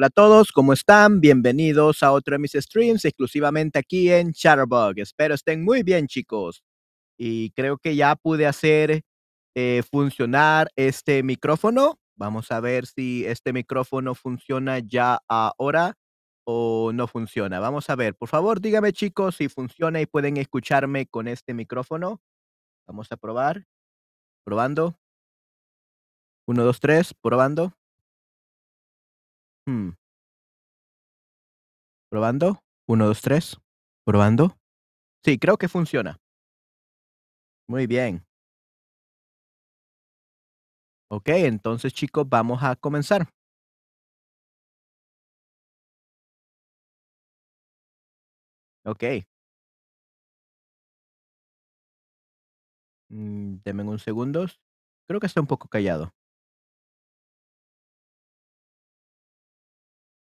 [0.00, 1.20] Hola a todos, ¿cómo están?
[1.20, 4.98] Bienvenidos a otro de mis streams exclusivamente aquí en Chatterbug.
[4.98, 6.64] Espero estén muy bien, chicos.
[7.18, 9.02] Y creo que ya pude hacer
[9.54, 11.98] eh, funcionar este micrófono.
[12.16, 15.98] Vamos a ver si este micrófono funciona ya ahora
[16.44, 17.60] o no funciona.
[17.60, 18.14] Vamos a ver.
[18.14, 22.22] Por favor, dígame, chicos, si funciona y pueden escucharme con este micrófono.
[22.86, 23.66] Vamos a probar.
[24.44, 24.98] Probando.
[26.46, 27.12] Uno, dos, tres.
[27.20, 27.74] Probando.
[29.70, 29.90] Hmm.
[32.10, 32.58] Probando.
[32.88, 33.56] Uno, dos, tres.
[34.04, 34.58] Probando.
[35.24, 36.18] Sí, creo que funciona.
[37.68, 38.26] Muy bien.
[41.08, 43.28] Ok, entonces chicos, vamos a comenzar.
[48.84, 49.24] Ok.
[53.10, 53.56] Mm,
[53.88, 54.46] un segundo.
[55.06, 56.12] Creo que está un poco callado.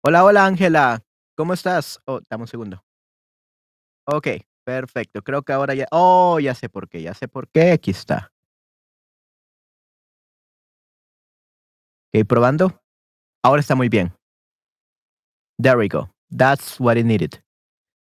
[0.10, 1.04] Hola, hola Ángela.
[1.38, 2.00] ¿Cómo estás?
[2.08, 2.84] Oh, dame un segundo.
[4.08, 4.28] Ok,
[4.66, 5.22] perfecto.
[5.22, 5.86] Creo que ahora ya.
[5.92, 7.74] Oh, ya sé por qué, ya sé por qué.
[7.74, 8.32] Aquí está.
[12.12, 12.82] Ok, probando.
[13.44, 14.12] Ahora está muy bien.
[15.62, 16.10] There we go.
[16.36, 17.44] That's what it needed.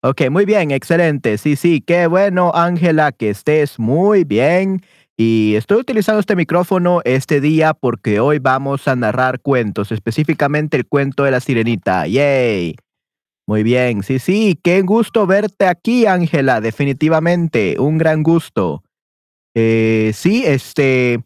[0.04, 1.40] Ok, muy bien, excelente.
[1.40, 4.84] Sí, sí, qué bueno, Ángela, que estés muy bien.
[5.18, 10.88] Y estoy utilizando este micrófono este día porque hoy vamos a narrar cuentos, específicamente el
[10.88, 12.06] cuento de la sirenita.
[12.06, 12.76] ¡Yay!
[13.48, 18.84] Muy bien, sí, sí, qué gusto verte aquí, Ángela, definitivamente, un gran gusto.
[19.54, 21.24] Eh, sí, este,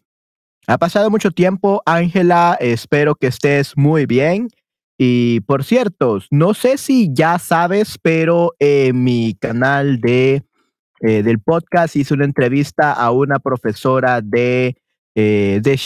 [0.68, 4.50] ha pasado mucho tiempo, Ángela, espero que estés muy bien.
[5.00, 10.44] Y por cierto, no sé si ya sabes, pero en mi canal de,
[11.02, 14.78] eh, del podcast hice una entrevista a una profesora de,
[15.16, 15.80] eh, de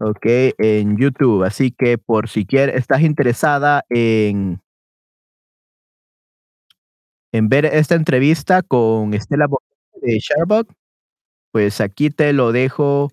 [0.00, 0.26] ok,
[0.58, 1.44] en YouTube.
[1.44, 4.60] Así que por si quieres, estás interesada en,
[7.32, 9.46] en ver esta entrevista con Estela
[10.02, 10.66] de Shutterbug,
[11.52, 13.10] pues aquí te lo dejo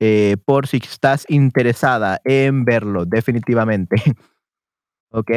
[0.00, 3.96] eh, por si estás interesada en verlo, definitivamente.
[5.10, 5.30] ¿Ok?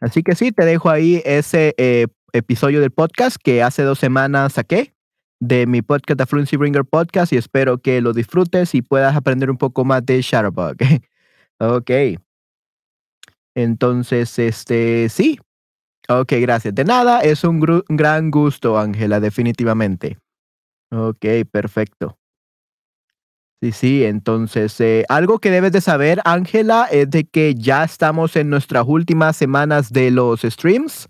[0.00, 4.54] Así que sí, te dejo ahí ese eh, episodio del podcast que hace dos semanas
[4.54, 4.94] saqué
[5.40, 9.50] de mi podcast, The Fluency Bringer Podcast, y espero que lo disfrutes y puedas aprender
[9.50, 10.76] un poco más de Shutterbug.
[11.60, 11.90] ok.
[13.54, 15.38] Entonces, este, sí.
[16.08, 16.74] Ok, gracias.
[16.74, 20.18] De nada, es un, gran gusto, Ángela, definitivamente.
[20.90, 22.18] Ok, perfecto.
[23.60, 28.36] Sí, sí, entonces, eh, algo que debes de saber, Ángela, es de que ya estamos
[28.36, 31.08] en nuestras últimas semanas de los streams.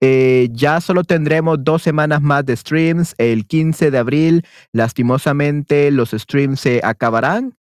[0.00, 3.14] Eh, ya solo tendremos dos semanas más de streams.
[3.18, 7.56] El 15 de abril, lastimosamente, los streams se acabarán.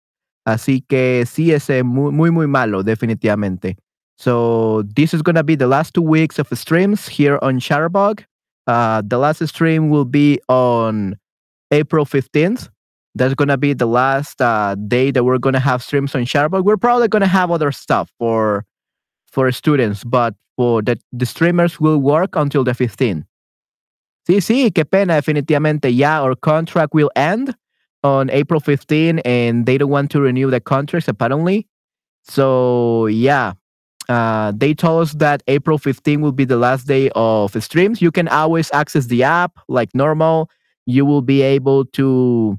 [0.45, 3.77] Así que sí, es muy, muy, muy malo, definitivamente.
[4.19, 8.25] So this is gonna be the last two weeks of streams here on Shutterbug.
[8.67, 11.17] Uh, the last stream will be on
[11.71, 12.69] April 15th.
[13.15, 16.65] That's gonna be the last uh, day that we're gonna have streams on Shutterbug.
[16.65, 18.65] We're probably gonna have other stuff for
[19.38, 23.25] for students, but for the, the streamers will work until the 15th.
[24.29, 25.96] Sí, sí, qué pena, definitivamente.
[25.96, 27.55] Yeah, our contract will end
[28.02, 31.69] on April 15 and they don't want to renew the contracts apparently.
[32.25, 33.52] So, yeah,
[34.08, 38.02] uh, they told us that April 15 will be the last day of streams.
[38.02, 40.50] You can always access the app like normal.
[40.84, 42.58] You will be able to,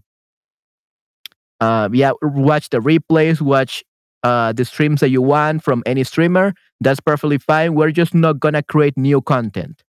[1.59, 3.83] uh, yeah, watch the replays, watch
[4.23, 6.53] uh, the streams that you want from any streamer.
[6.81, 7.75] That's perfectly fine.
[7.75, 9.83] We're just not gonna create new content.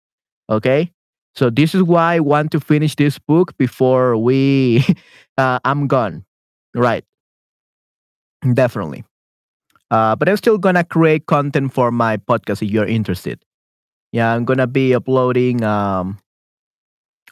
[0.50, 0.92] Okay.
[1.36, 4.86] So this is why I want to finish this book before we,
[5.38, 6.25] uh, I'm gone.
[6.75, 7.06] Right.
[8.54, 9.04] Definitely.
[9.92, 13.44] Uh, but I'm still gonna create content for my podcast if you're interested.
[14.12, 16.19] Yeah, I'm gonna be uploading um,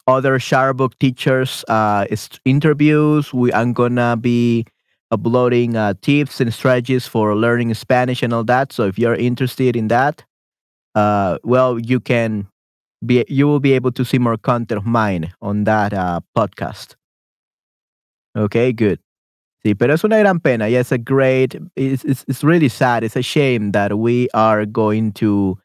[0.08, 2.06] other Shutterbug teachers uh,
[2.46, 3.34] interviews.
[3.34, 4.66] We I'm gonna be
[5.12, 8.74] uploading uh, tips and strategies for learning Spanish and all that.
[8.74, 10.24] So if you're interested in that,
[10.96, 12.48] uh, well, you can
[13.06, 16.96] be you will be able to see more content of mine on that uh, podcast.
[18.36, 19.00] Okay, good.
[19.66, 20.68] Sí, pero es una gran pena.
[20.68, 21.56] Yeah, it's a great.
[21.76, 23.04] It's, it's it's really sad.
[23.04, 25.58] It's a shame that we are going to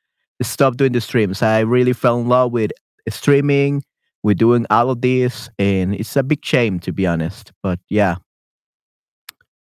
[0.43, 1.43] stop doing the streams.
[1.43, 2.73] I really fell in love with
[3.09, 3.83] streaming.
[4.23, 7.53] We're doing all of this, and it's a big shame to be honest.
[7.63, 8.17] But yeah.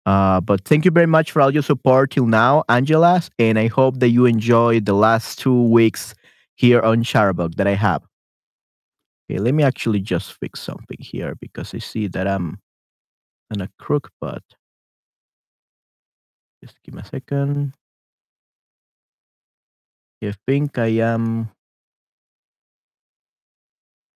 [0.06, 3.68] Uh, but thank you very much for all your support till now, Angela, and I
[3.68, 6.14] hope that you enjoyed the last two weeks
[6.56, 8.04] here on Shutterbug that I have.
[9.31, 12.59] Okay, let me actually just fix something here because I see that I'm
[13.52, 14.44] and a crook but
[16.64, 17.74] Just give me a second.
[20.24, 21.52] I think I am.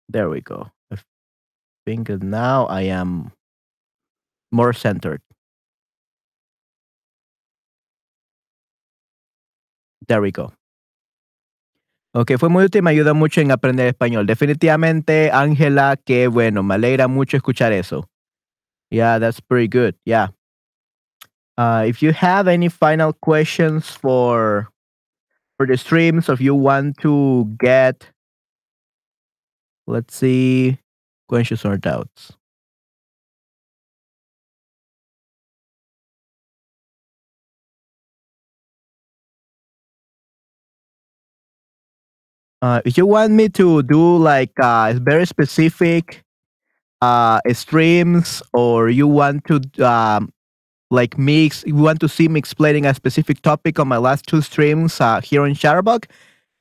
[0.08, 0.70] There we go.
[0.92, 0.96] I
[1.86, 3.32] think now I am
[4.52, 5.22] more centered.
[10.06, 10.52] There we go.
[12.14, 14.26] Ok, fue muy útil, me ayudó mucho en aprender español.
[14.26, 18.08] Definitivamente, Ángela, qué bueno, me alegra mucho escuchar eso.
[18.90, 19.94] Yeah, that's pretty good.
[20.04, 20.28] Yeah.
[21.58, 24.68] Uh, if you have any final questions for
[25.58, 28.10] for the streams, if you want to get,
[29.86, 30.78] let's see,
[31.28, 32.37] questions or doubts.
[42.60, 46.24] Uh, if you want me to do like uh, very specific
[47.00, 50.32] uh, streams or you want to um,
[50.90, 54.40] like mix you want to see me explaining a specific topic on my last two
[54.40, 56.06] streams uh, here on Shutterbug,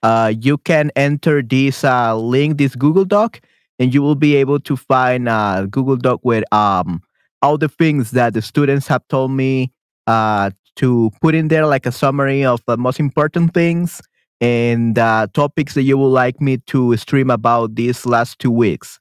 [0.03, 3.41] uh, you can enter this uh, link, this Google Doc,
[3.79, 7.01] and you will be able to find a uh, Google Doc with um,
[7.41, 9.71] all the things that the students have told me
[10.05, 14.01] uh, to put in there, like a summary of the most important things
[14.39, 18.99] and uh, topics that you would like me to stream about these last two weeks.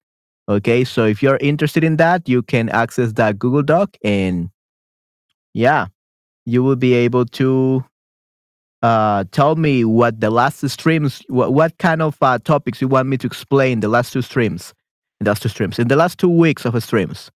[0.49, 4.51] Okay, so if you're interested in that, you can access that Google Doc and
[5.55, 5.87] yeah,
[6.45, 7.85] you will be able to
[8.83, 13.09] uh, tell me what the last streams, what, what kind of uh, topics you want
[13.09, 14.73] me to explain the last two streams,
[15.21, 17.31] the last two streams, in the last two weeks of streams.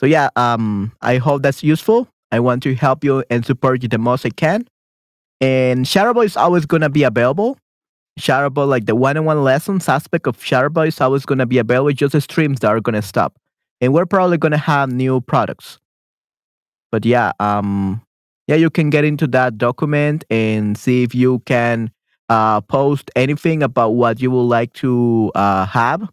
[0.00, 2.08] So yeah, um, I hope that's useful.
[2.32, 4.66] I want to help you and support you the most I can.
[5.40, 7.58] And Shutterbug is always gonna be available.
[8.18, 11.92] Shutterbug, like the one-on-one lessons aspect of Shutterbug is always gonna be available.
[11.92, 13.38] Just the streams that are gonna stop,
[13.80, 15.78] and we're probably gonna have new products.
[16.90, 18.02] But yeah, um,
[18.48, 21.92] yeah, you can get into that document and see if you can
[22.28, 26.08] uh, post anything about what you would like to uh, have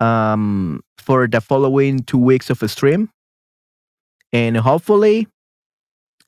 [0.00, 3.10] um, for the following two weeks of a stream,
[4.32, 5.26] and hopefully,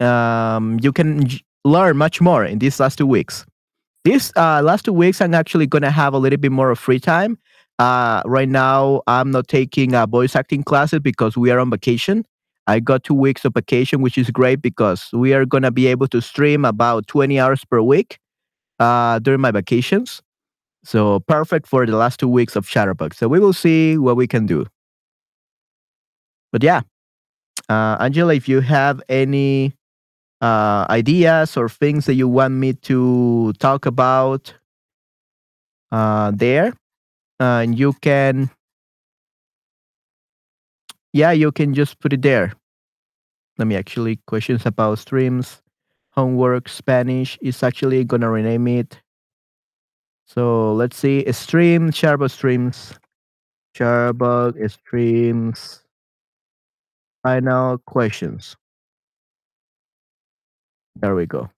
[0.00, 1.26] um, you can
[1.64, 3.45] learn much more in these last two weeks.
[4.05, 6.79] These uh, last two weeks, I'm actually going to have a little bit more of
[6.79, 7.38] free time.
[7.79, 12.25] Uh, right now, I'm not taking uh, voice acting classes because we are on vacation.
[12.67, 15.87] I got two weeks of vacation, which is great because we are going to be
[15.88, 18.19] able to stream about 20 hours per week
[18.79, 20.23] uh, during my vacations.
[20.85, 23.14] So perfect for the last two weeks of Shutterbug.
[23.14, 24.67] So we will see what we can do.
[26.52, 26.83] But yeah,
[27.69, 29.73] Uh, Angela, if you have any
[30.40, 34.54] uh, ideas or things that you want me to talk about
[35.92, 36.73] uh, there,
[37.40, 38.50] uh, you can,
[41.12, 42.52] yeah, you can just put it there.
[43.59, 45.61] Let me actually questions about streams,
[46.12, 47.37] homework, Spanish.
[47.42, 49.00] Is actually gonna rename it.
[50.26, 52.94] So let's see, stream, Charbot streams,
[53.76, 55.82] Charbot streams.
[57.23, 58.56] Final questions.
[61.00, 61.50] There we go.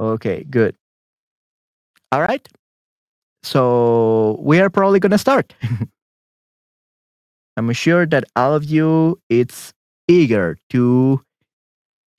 [0.00, 0.76] Okay, good.
[2.10, 2.46] All right.
[3.42, 5.54] So we are probably going to start.
[7.56, 9.72] I'm sure that all of you it's
[10.08, 11.20] eager to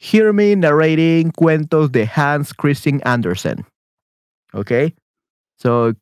[0.04, 3.66] hear me narrating cuentos de Hans Christian Andersen.
[4.54, 4.94] Okay?
[5.58, 5.94] So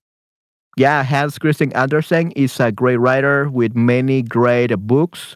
[0.75, 5.35] yeah, Hans Christian Andersen is a great writer with many great books,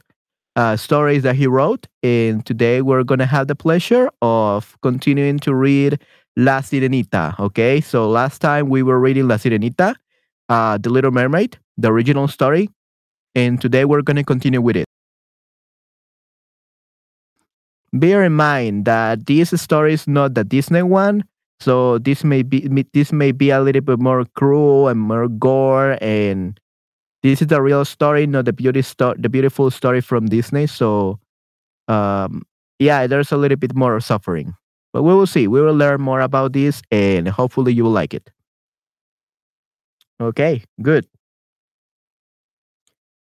[0.55, 1.86] uh, stories that he wrote.
[2.01, 6.01] And today we're going to have the pleasure of continuing to read
[6.36, 7.39] La Sirenita.
[7.39, 9.93] Okay, so last time we were reading La Sirenita,
[10.50, 12.69] uh, The Little Mermaid, the original story.
[13.36, 14.85] And today we're going to continue with it.
[17.95, 21.23] Bear in mind that this story is not the Disney one,
[21.61, 25.97] so this may be this may be a little bit more cruel and more gore,
[26.01, 26.59] and
[27.23, 30.67] this is the real story, not the beauty sto- the beautiful story from Disney.
[30.67, 31.19] So,
[31.87, 32.43] um,
[32.79, 34.53] yeah, there's a little bit more suffering,
[34.91, 35.47] but we will see.
[35.47, 38.29] We will learn more about this, and hopefully, you will like it.
[40.19, 41.07] Okay, good.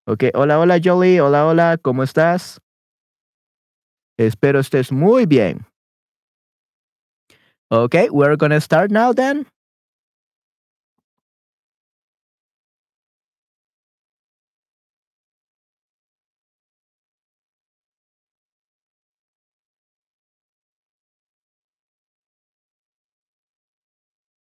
[0.07, 1.19] Okay, hola, hola, Jolie.
[1.19, 2.59] Hola, hola, ¿cómo estás?
[4.21, 5.65] Espero estés muy bien.
[7.73, 9.47] Okay, we're gonna start now then.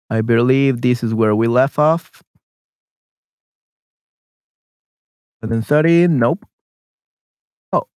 [0.10, 2.22] I believe this is where we left off.
[5.42, 6.46] 130, nope.
[7.72, 7.88] Oh,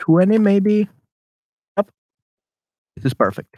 [0.00, 0.88] 220 maybe.
[1.76, 1.90] Yep.
[2.96, 3.56] This is perfect.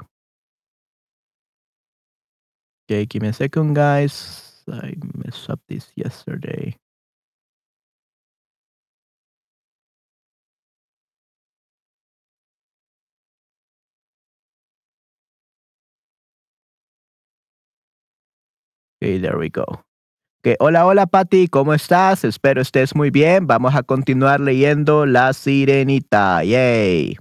[2.90, 4.62] Okay, give me a second, guys.
[4.70, 6.76] I messed up this yesterday.
[19.02, 19.82] Okay, there we go.
[20.44, 22.24] Okay, hola, hola, Patti, ¿cómo estás?
[22.24, 23.46] Espero estés muy bien.
[23.46, 26.42] Vamos a continuar leyendo La Sirenita.
[26.42, 27.16] Yay.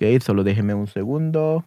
[0.00, 1.64] Ok, solo déjeme un segundo.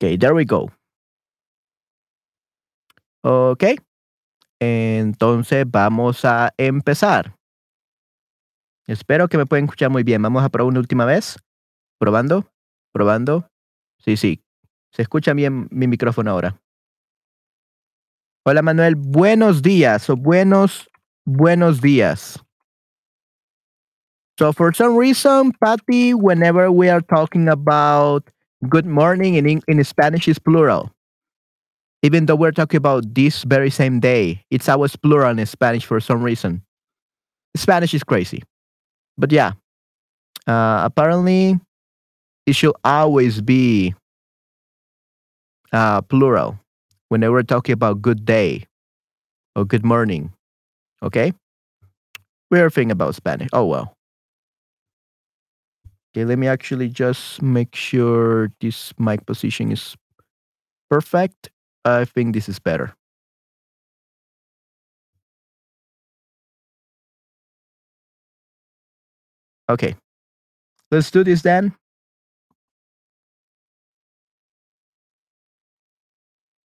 [0.00, 0.70] Okay, there we go.
[3.24, 3.87] Ok.
[4.60, 7.36] Entonces vamos a empezar.
[8.86, 10.22] Espero que me puedan escuchar muy bien.
[10.22, 11.36] Vamos a probar una última vez.
[11.98, 12.46] Probando,
[12.92, 13.50] probando.
[13.98, 14.42] Sí, sí.
[14.92, 16.60] Se escucha bien mi micrófono ahora.
[18.44, 20.88] Hola Manuel, buenos días o buenos,
[21.26, 22.42] buenos días.
[24.38, 28.30] So for some reason, Patty, whenever we are talking about
[28.70, 30.90] good morning in, in Spanish is plural.
[32.02, 36.00] Even though we're talking about this very same day, it's always plural in Spanish for
[36.00, 36.62] some reason.
[37.56, 38.42] Spanish is crazy.
[39.16, 39.52] But yeah,
[40.46, 41.58] uh, apparently
[42.46, 43.94] it should always be
[45.72, 46.58] uh, plural
[47.08, 48.64] whenever we're talking about good day
[49.56, 50.32] or good morning.
[51.02, 51.32] Okay?
[52.50, 53.48] Weird thing about Spanish.
[53.52, 53.92] Oh well.
[56.14, 59.94] Okay, let me actually just make sure this mic position is
[60.88, 61.50] perfect.
[61.88, 62.94] I think this is better.
[69.68, 69.96] Okay.
[70.90, 71.74] Let's do this then.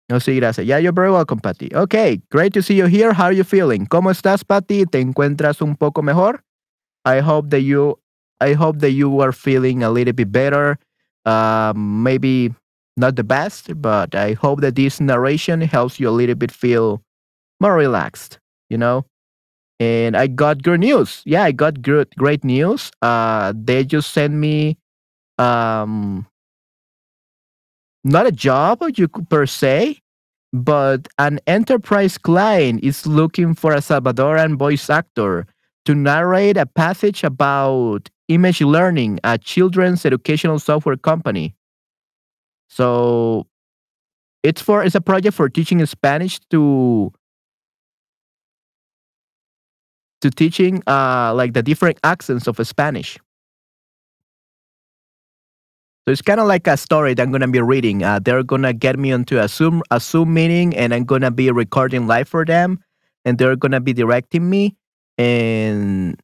[0.09, 0.67] No, sí, gracias.
[0.67, 1.75] Yeah, you're very welcome, Patty.
[1.75, 3.15] Okay, great to see you here.
[3.15, 3.87] How are you feeling?
[3.87, 4.85] ¿Cómo estás, Patty?
[4.85, 6.45] ¿Te encuentras un poco mejor?
[7.05, 7.99] I hope that you
[8.41, 10.79] I hope that you are feeling a little bit better.
[11.25, 12.55] Um, maybe
[12.97, 17.03] not the best, but I hope that this narration helps you a little bit feel
[17.61, 18.39] more relaxed,
[18.71, 19.07] you know?
[19.81, 21.23] And I got good news.
[21.25, 22.91] Yeah, I got good great news.
[23.03, 24.79] Uh they just sent me
[25.39, 26.27] um
[28.05, 29.99] not a job you per se,
[30.53, 35.47] but an enterprise client is looking for a Salvadoran voice actor
[35.85, 41.55] to narrate a passage about image learning at children's educational software company.
[42.73, 43.47] So
[44.43, 47.13] it's for it's a project for teaching Spanish to
[50.23, 53.19] to teaching uh like the different accents of Spanish.
[56.09, 58.03] So it's kind of like a story that I'm gonna be reading.
[58.03, 61.51] Uh, they're gonna get me onto a Zoom a Zoom meeting, and I'm gonna be
[61.51, 62.81] recording live for them,
[63.27, 64.77] and they're gonna be directing me.
[65.19, 66.19] And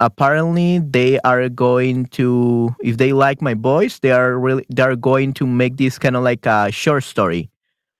[0.00, 4.96] apparently, they are going to, if they like my voice, they are really they are
[4.96, 7.50] going to make this kind of like a short story,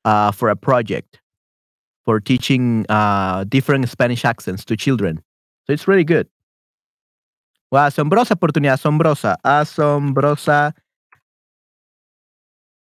[0.05, 1.21] uh, for a project,
[2.05, 5.23] for teaching uh different Spanish accents to children.
[5.67, 6.27] So it's really good.
[7.71, 10.73] Wow, asombrosa oportunidad, asombrosa, asombrosa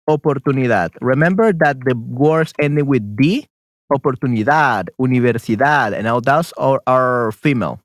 [0.09, 0.97] oportunidad.
[1.03, 3.45] Remember that the words ending with D,
[3.93, 7.82] oportunidad, universidad, and all those are, are female.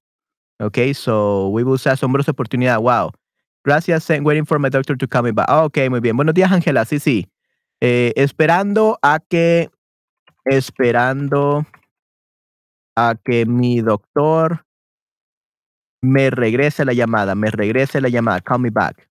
[0.59, 2.81] Okay, so we will say asombrosa oportunidad.
[2.81, 3.11] Wow.
[3.63, 5.49] Gracias, eh, waiting for my doctor to come back.
[5.49, 6.15] Ok, muy bien.
[6.17, 6.85] Buenos días, Ángela.
[6.85, 7.27] Sí, sí.
[7.81, 9.69] Eh, esperando a que,
[10.45, 11.65] esperando
[12.95, 14.65] a que mi doctor
[16.01, 19.07] me regrese la llamada, me regrese la llamada, call me back.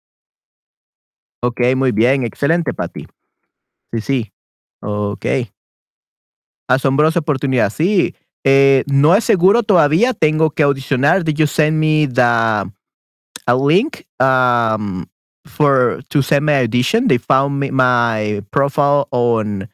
[1.43, 3.07] Ok, muy bien, excelente, Pati.
[3.93, 4.33] Sí, sí.
[4.81, 5.25] Ok.
[6.69, 8.15] Asombrosa oportunidad, sí.
[8.43, 11.23] Eh, no es seguro todavía, tengo que audicionar.
[11.23, 12.71] Did you send me the
[13.47, 15.07] a link um,
[15.45, 17.07] for to send my audition?
[17.07, 19.67] They found me, my profile on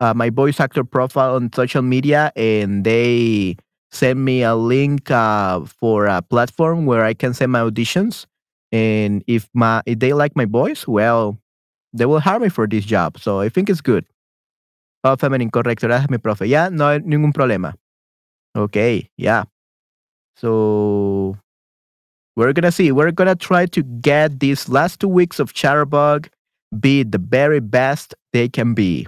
[0.00, 3.56] uh, my voice actor profile on social media, and they
[3.90, 8.26] send me a link uh, for a platform where I can send my auditions.
[8.70, 11.38] And if my if they like my voice, well,
[11.92, 13.18] they will hire me for this job.
[13.18, 14.04] So I think it's good.
[15.02, 15.88] Oh, feminine, correcto.
[15.88, 16.46] Gracias, mi profe.
[16.46, 17.74] Ya, no hay ningún problema.
[18.56, 19.44] Okay, yeah.
[20.36, 21.36] So
[22.36, 22.92] we're gonna see.
[22.92, 26.28] We're gonna try to get these last two weeks of Chatterbug
[26.78, 29.06] be the very best they can be.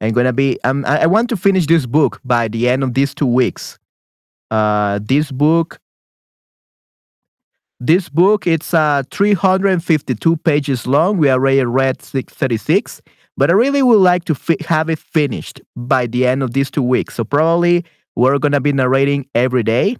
[0.00, 0.58] I'm gonna be.
[0.64, 3.78] Um, I, I want to finish this book by the end of these two weeks.
[4.50, 5.80] Uh, this book.
[7.78, 11.18] This book it's uh 352 pages long.
[11.18, 13.02] We already read 636,
[13.36, 16.82] but I really would like to have it finished by the end of these two
[16.82, 17.16] weeks.
[17.16, 17.84] So probably
[18.16, 19.96] we're gonna be narrating every day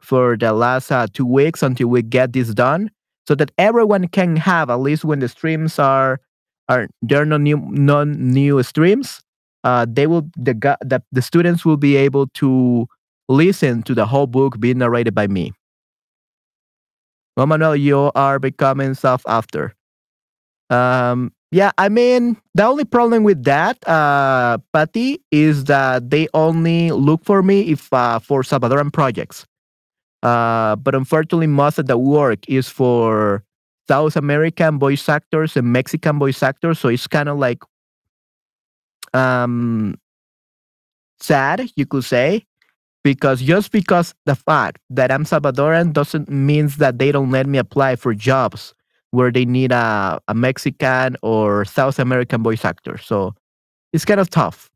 [0.00, 2.90] for the last uh, two weeks until we get this done,
[3.26, 6.20] so that everyone can have at least when the streams are
[6.68, 9.20] are there are no new no new streams.
[9.64, 12.86] Uh, they will the the the students will be able to
[13.28, 15.52] listen to the whole book being narrated by me.
[17.36, 19.74] Well, Manuel, you are becoming self after.
[20.70, 26.92] Um, yeah, I mean, the only problem with that, uh, Patty, is that they only
[26.92, 29.46] look for me if uh, for Salvadoran projects.
[30.22, 33.42] Uh, but unfortunately, most of the work is for
[33.88, 36.78] South American voice actors and Mexican voice actors.
[36.78, 37.62] So it's kind of like
[39.14, 39.94] um,
[41.18, 42.44] sad, you could say,
[43.02, 47.56] because just because the fact that I'm Salvadoran doesn't means that they don't let me
[47.56, 48.74] apply for jobs
[49.10, 52.98] where they need a, a Mexican or South American voice actor.
[52.98, 53.34] So
[53.92, 54.68] it's kind of tough.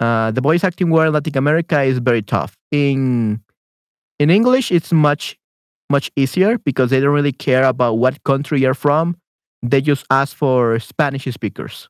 [0.00, 2.56] Uh, the voice acting world in Latin America is very tough.
[2.72, 3.40] In
[4.18, 5.36] in English, it's much
[5.90, 9.16] much easier because they don't really care about what country you're from.
[9.62, 11.88] They just ask for Spanish speakers,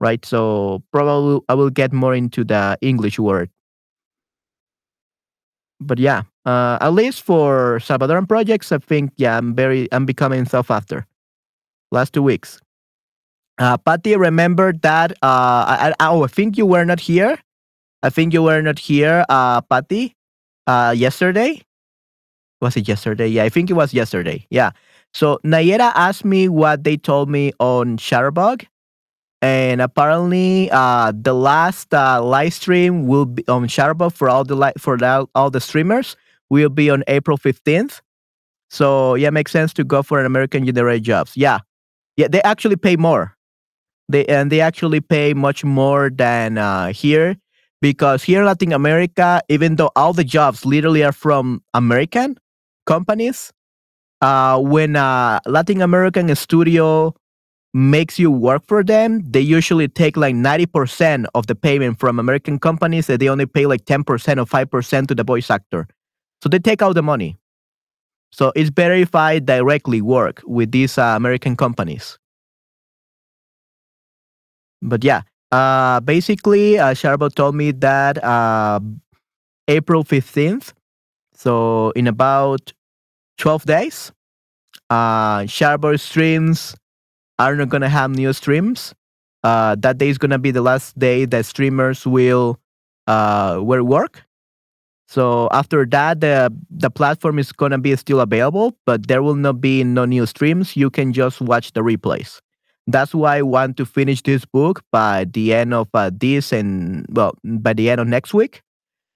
[0.00, 0.24] right?
[0.24, 3.50] So probably I will get more into the English word.
[5.80, 10.44] But yeah, uh, at least for Salvadoran projects, I think yeah, I'm very I'm becoming
[10.46, 11.06] self after.
[11.92, 12.60] Last two weeks.
[13.58, 15.12] Uh, Patty, remember that?
[15.22, 17.38] Uh, I, I, oh, I think you were not here.
[18.02, 20.16] I think you were not here, uh, Patty,
[20.66, 21.60] uh, yesterday.
[22.62, 23.26] Was it yesterday?
[23.26, 24.46] Yeah, I think it was yesterday.
[24.48, 24.70] Yeah.
[25.12, 28.64] So Nayera asked me what they told me on Shutterbug,
[29.42, 34.54] and apparently, uh, the last uh, live stream will be on Shutterbug for all the
[34.54, 34.96] li- for
[35.34, 36.16] all the streamers
[36.50, 38.02] will be on April fifteenth.
[38.70, 41.36] So yeah, makes sense to go for an American generated jobs.
[41.36, 41.60] Yeah,
[42.16, 43.36] yeah, they actually pay more.
[44.08, 47.36] They and they actually pay much more than uh, here
[47.80, 52.36] because here in Latin America, even though all the jobs literally are from American
[52.86, 53.52] companies,
[54.20, 57.14] uh, when a Latin American studio
[57.72, 62.58] makes you work for them, they usually take like 90% of the payment from American
[62.58, 65.86] companies and they only pay like 10% or 5% to the voice actor.
[66.42, 67.36] So they take out the money.
[68.32, 72.18] So it's better if I directly work with these uh, American companies.
[74.82, 75.22] but yeah,
[75.52, 78.80] uh, basically, uh, Sharbo told me that uh,
[79.68, 80.72] April 15th,
[81.34, 82.72] so in about
[83.38, 84.12] 12 days,
[84.90, 86.74] uh, Sharbo streams
[87.38, 88.94] are not going to have new streams.
[89.42, 92.58] Uh, that day is going to be the last day that streamers will
[93.06, 94.24] uh, will work.
[95.10, 99.34] So after that, the the platform is going to be still available, but there will
[99.34, 100.76] not be no new streams.
[100.76, 102.38] You can just watch the replays.
[102.86, 107.06] That's why I want to finish this book by the end of uh, this and
[107.10, 108.62] well by the end of next week,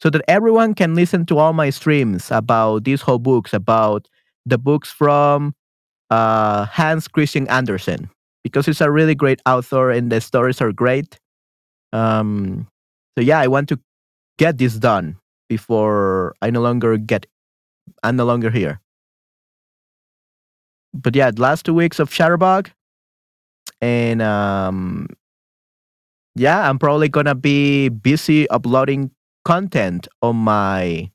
[0.03, 4.09] so that everyone can listen to all my streams about these whole books about
[4.45, 5.55] the books from
[6.11, 8.11] uh, Hans Christian Andersen
[8.43, 11.21] because he's a really great author and the stories are great.
[11.93, 12.67] Um,
[13.17, 13.79] so yeah, I want to
[14.39, 17.27] get this done before I no longer get
[18.03, 18.81] I'm no longer here.
[20.93, 22.69] But yeah, last two weeks of Shutterbug,
[23.81, 25.09] and um,
[26.37, 29.11] yeah, I'm probably gonna be busy uploading
[29.45, 31.11] content on my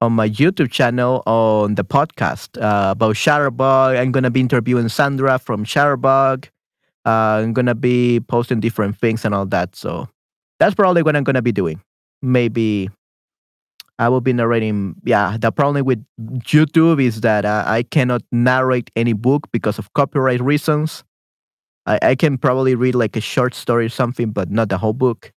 [0.00, 3.98] on my YouTube channel on the podcast uh, about Shutterbug.
[3.98, 6.46] I'm gonna be interviewing Sandra from Shutterbug.
[7.06, 9.74] Uh, I'm gonna be posting different things and all that.
[9.74, 10.08] So
[10.60, 11.80] that's probably what I'm gonna be doing.
[12.22, 12.90] Maybe
[13.98, 14.94] I will be narrating.
[15.04, 19.92] Yeah, the problem with YouTube is that uh, I cannot narrate any book because of
[19.94, 21.04] copyright reasons.
[21.86, 24.92] I, I can probably read like a short story or something, but not the whole
[24.92, 25.32] book.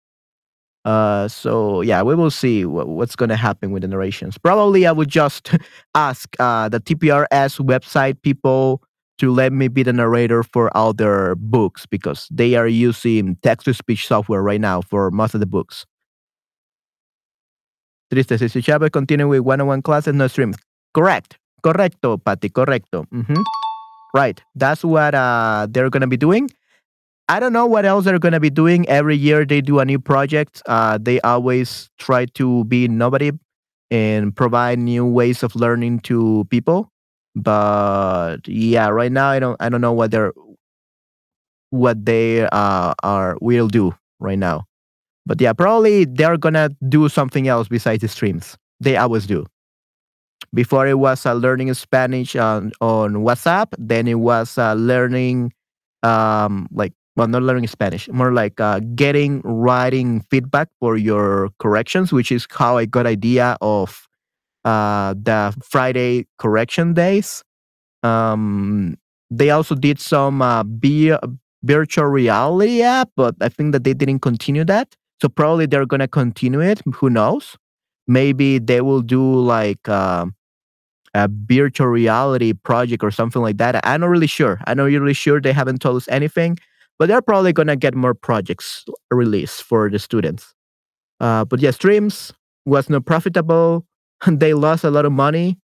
[0.85, 4.39] Uh, so yeah, we will see what, what's going to happen with the narrations.
[4.39, 5.53] Probably I would just
[5.95, 8.83] ask uh, the TPRS website people
[9.19, 13.67] to let me be the narrator for all their books because they are using text
[13.67, 15.85] to speech software right now for most of the books.
[18.11, 20.57] Triste, si Chávez continue with one-on-one classes, no streams.
[20.95, 21.39] Correct.
[21.63, 22.49] Correcto, Patty.
[22.49, 23.07] Correcto.
[23.11, 23.43] Mm-hmm.
[24.15, 24.41] Right.
[24.55, 26.49] That's what uh, they're going to be doing.
[27.29, 28.89] I don't know what else they're going to be doing.
[28.89, 30.63] Every year they do a new project.
[30.65, 33.39] Uh, they always try to be innovative
[33.91, 36.91] and provide new ways of learning to people.
[37.35, 40.33] But yeah, right now I don't I don't know what they're
[41.71, 44.68] what they uh, are will do right now.
[45.29, 48.57] But yeah, probably they're gonna do something else besides the streams.
[48.81, 49.45] They always do.
[50.55, 53.67] Before it was uh, learning Spanish on, on WhatsApp.
[53.79, 55.53] Then it was uh, learning
[56.03, 62.13] um, like well, not learning Spanish, more like uh, getting writing feedback for your corrections,
[62.13, 64.07] which is how I got idea of
[64.65, 67.43] uh, the Friday correction days.
[68.05, 68.97] Um,
[69.31, 70.63] they also did some uh,
[71.65, 74.97] virtual reality app, but I think that they didn't continue that.
[75.21, 76.81] So probably they're gonna continue it.
[76.95, 77.57] Who knows?
[78.07, 80.27] Maybe they will do like uh,
[81.15, 83.85] a virtual reality project or something like that.
[83.87, 84.61] I'm not really sure.
[84.67, 85.41] I'm not really sure.
[85.41, 86.59] They haven't told us anything
[86.99, 90.55] but they're probably going to get more projects released for the students.
[91.21, 92.33] Uh, but yeah, streams
[92.67, 93.87] was not profitable.
[94.27, 95.59] they lost a lot of money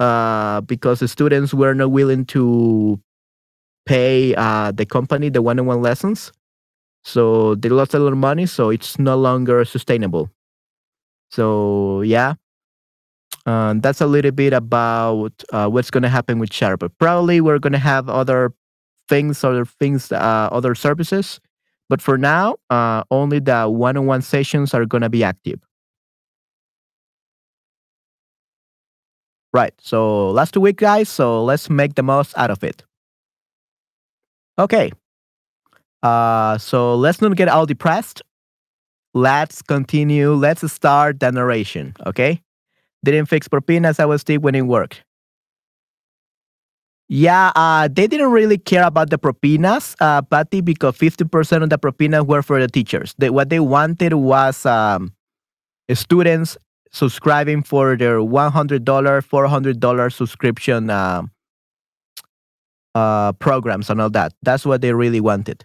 [0.00, 3.00] uh, because the students were not willing to
[3.86, 6.32] pay uh, the company the one-on-one lessons.
[7.06, 8.46] So they lost a lot of money.
[8.46, 10.28] So it's no longer sustainable.
[11.30, 12.34] So yeah,
[13.46, 16.82] um, that's a little bit about uh, what's going to happen with Sharp.
[16.98, 18.52] Probably we're going to have other
[19.08, 21.40] things, other things, uh, other services.
[21.88, 25.60] But for now, uh, only the one-on-one sessions are going to be active.
[29.52, 29.72] Right.
[29.78, 31.08] So last week, guys.
[31.08, 32.82] So let's make the most out of it.
[34.58, 34.90] Okay.
[36.06, 38.22] Uh, so let's not get all depressed.
[39.12, 40.34] Let's continue.
[40.34, 41.94] Let's start the narration.
[42.06, 42.42] Okay.
[43.04, 43.98] Didn't fix propinas.
[43.98, 45.02] I was still when it worked.
[47.08, 51.78] Yeah, uh, they didn't really care about the propinas, uh, Patty, because 50% of the
[51.78, 53.14] propinas were for the teachers.
[53.18, 55.12] They, what they wanted was um,
[55.92, 56.56] students
[56.90, 61.22] subscribing for their $100, $400 subscription uh,
[62.96, 64.32] uh, programs and all that.
[64.42, 65.64] That's what they really wanted.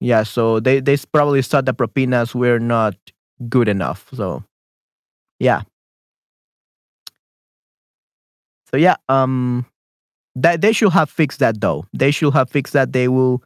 [0.00, 2.94] Yeah, so they, they probably thought the propinas were not
[3.48, 4.08] good enough.
[4.14, 4.44] So,
[5.38, 5.62] yeah.
[8.70, 9.64] So yeah, um,
[10.34, 11.86] that they should have fixed that though.
[11.92, 12.92] They should have fixed that.
[12.92, 13.42] They will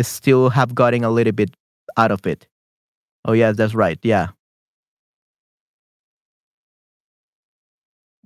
[0.00, 1.50] still have gotten a little bit
[1.96, 2.46] out of it.
[3.24, 3.98] Oh yes, that's right.
[4.02, 4.28] Yeah.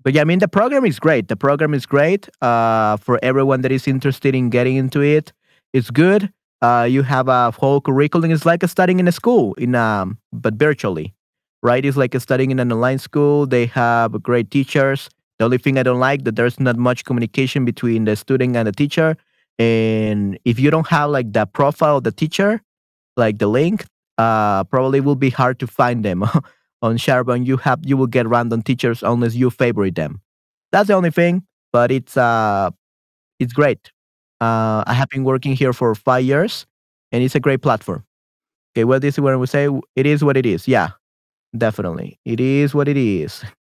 [0.02, 1.28] But yeah, I mean the program is great.
[1.28, 2.28] The program is great.
[2.42, 5.32] Uh, for everyone that is interested in getting into it,
[5.72, 6.30] it's good.
[6.62, 8.31] Uh, you have a whole curriculum.
[8.31, 11.14] It's like studying in a school, in um, but virtually,
[11.62, 11.85] right?
[11.85, 13.46] It's like studying in an online school.
[13.46, 15.11] They have great teachers.
[15.38, 18.68] The only thing I don't like that there's not much communication between the student and
[18.68, 19.16] the teacher.
[19.59, 22.62] And if you don't have like the profile of the teacher,
[23.16, 23.85] like the link,
[24.18, 26.22] uh, probably will be hard to find them
[26.83, 27.46] on Charbon.
[27.46, 30.20] You have you will get random teachers unless you favorite them.
[30.72, 32.70] That's the only thing, but it's uh
[33.40, 33.92] it's great.
[34.42, 36.66] Uh, I have been working here for five years,
[37.12, 38.05] and it's a great platform.
[38.74, 40.68] Okay, well, this is where we say it is what it is.
[40.68, 40.90] Yeah,
[41.57, 43.44] definitely, it is what it is.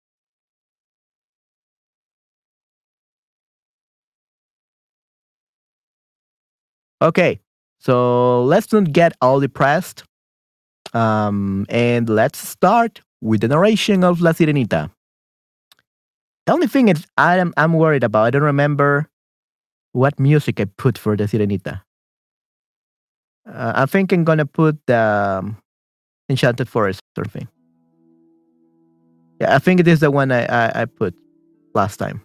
[7.03, 7.41] Okay,
[7.79, 10.05] so let's not get all depressed.
[10.95, 14.91] Um, and let's start with the narration of La Sirenita.
[16.47, 18.25] The only thing is I'm I'm worried about.
[18.25, 19.09] I don't remember
[19.99, 21.83] what music I put for the Sirenita.
[23.47, 25.57] Uh, I think I'm gonna put the um,
[26.29, 27.49] Enchanted Forest or thing.
[29.41, 31.15] Yeah, I think it is the one I, I, I put
[31.75, 32.21] last time.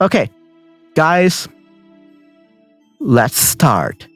[0.00, 0.30] Okay,
[0.94, 1.48] guys,
[3.02, 4.06] Let's start.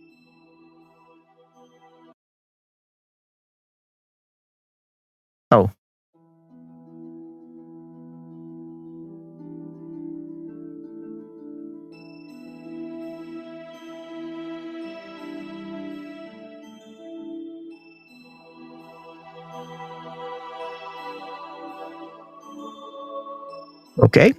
[24.05, 24.35] Okay.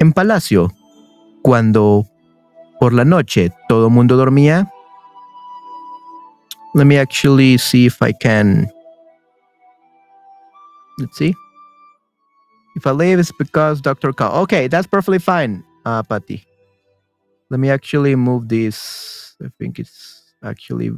[0.00, 0.72] En Palacio,
[1.42, 2.04] cuando
[2.80, 4.68] por la noche todo mundo dormía.
[6.74, 8.68] Let me actually see if I can.
[10.98, 11.34] Let's see.
[12.76, 14.12] If I leave, it's because Dr.
[14.12, 14.42] Call.
[14.42, 16.44] Okay, that's perfectly fine, uh, Patty.
[17.50, 19.36] Let me actually move this.
[19.42, 20.90] I think it's actually.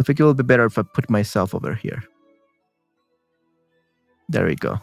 [0.00, 2.02] I think it will be better if I put myself over here.
[4.28, 4.80] There we go.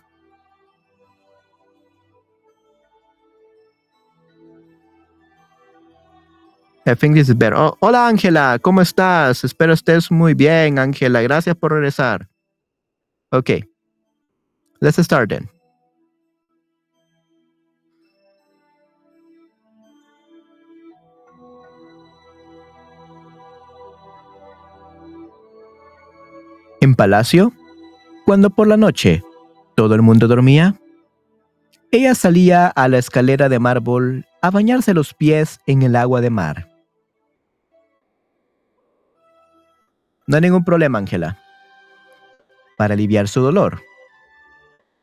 [6.86, 7.56] I think this is better.
[7.56, 9.44] Oh, hola Ángela, ¿cómo estás?
[9.44, 11.22] Espero estés muy bien, Ángela.
[11.22, 12.28] Gracias por regresar.
[13.32, 13.64] Okay.
[14.80, 15.50] Let's start then.
[26.82, 27.54] En Palacio,
[28.26, 29.24] cuando por la noche
[29.76, 30.76] todo el mundo dormía,
[31.92, 36.30] ella salía a la escalera de mármol a bañarse los pies en el agua de
[36.30, 36.70] mar.
[40.26, 41.38] No hay ningún problema, Ángela.
[42.78, 43.82] Para aliviar su dolor.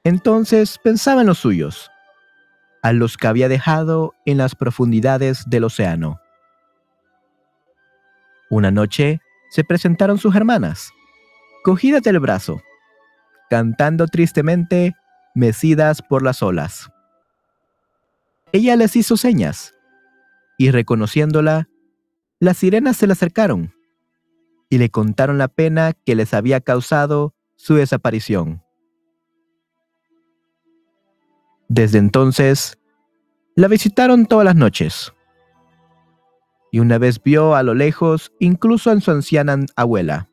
[0.02, 1.90] Entonces pensaba en los suyos,
[2.82, 6.18] a los que había dejado en las profundidades del océano.
[8.48, 10.90] Una noche se presentaron sus hermanas,
[11.62, 12.62] cogidas del brazo,
[13.50, 14.94] cantando tristemente,
[15.34, 16.90] mecidas por las olas.
[18.52, 19.74] Ella les hizo señas,
[20.58, 21.68] y reconociéndola,
[22.40, 23.74] las sirenas se le acercaron
[24.70, 28.62] y le contaron la pena que les había causado su desaparición.
[31.68, 32.78] Desde entonces,
[33.54, 35.12] la visitaron todas las noches.
[36.70, 40.28] Y una vez vio a lo lejos incluso a su anciana abuela.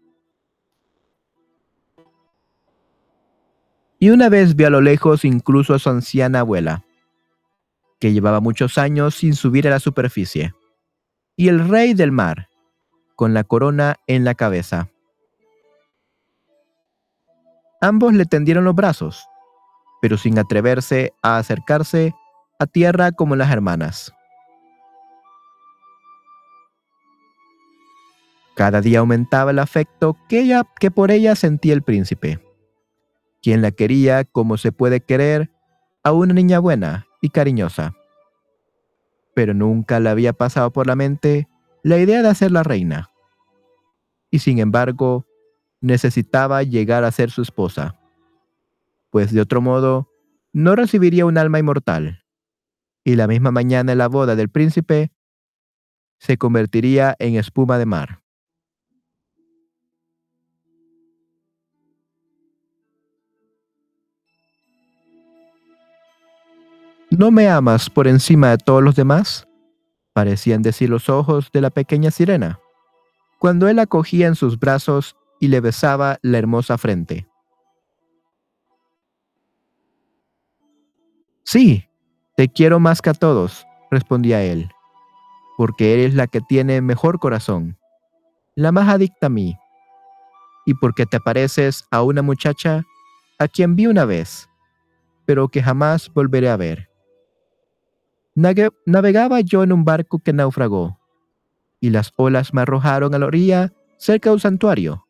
[4.05, 6.83] Y una vez vio a lo lejos incluso a su anciana abuela,
[7.99, 10.53] que llevaba muchos años sin subir a la superficie.
[11.35, 12.47] Y el rey del mar,
[13.15, 14.89] con la corona en la cabeza.
[17.81, 19.27] Ambos le tendieron los brazos,
[20.03, 22.13] pero sin atreverse a acercarse
[22.59, 24.13] a tierra como las hermanas.
[28.55, 32.44] Cada día aumentaba el afecto que, ella, que por ella sentía el príncipe,
[33.45, 35.51] quien la quería como se puede querer
[36.03, 37.93] a una niña buena y cariñosa.
[39.35, 41.47] Pero nunca le había pasado por la mente
[41.83, 43.11] la idea de hacerla reina.
[44.31, 45.27] Y sin embargo,
[45.79, 47.99] necesitaba llegar a ser su esposa,
[49.11, 50.09] pues de otro modo
[50.51, 52.23] no recibiría un alma inmortal.
[53.03, 55.11] Y la misma mañana en la boda del príncipe
[56.17, 58.24] se convertiría en espuma de mar.
[67.17, 69.47] ¿No me amas por encima de todos los demás?
[70.15, 72.59] parecían decir los ojos de la pequeña sirena,
[73.37, 77.27] cuando él la cogía en sus brazos y le besaba la hermosa frente.
[81.43, 81.83] Sí,
[82.37, 84.69] te quiero más que a todos, respondía él,
[85.57, 87.77] porque eres la que tiene mejor corazón,
[88.55, 89.57] la más adicta a mí,
[90.65, 92.83] y porque te pareces a una muchacha
[93.37, 94.49] a quien vi una vez,
[95.25, 96.94] pero que jamás volveré a ver.
[98.35, 100.99] Navegaba yo en un barco que naufragó,
[101.79, 105.07] y las olas me arrojaron a la orilla cerca de un santuario,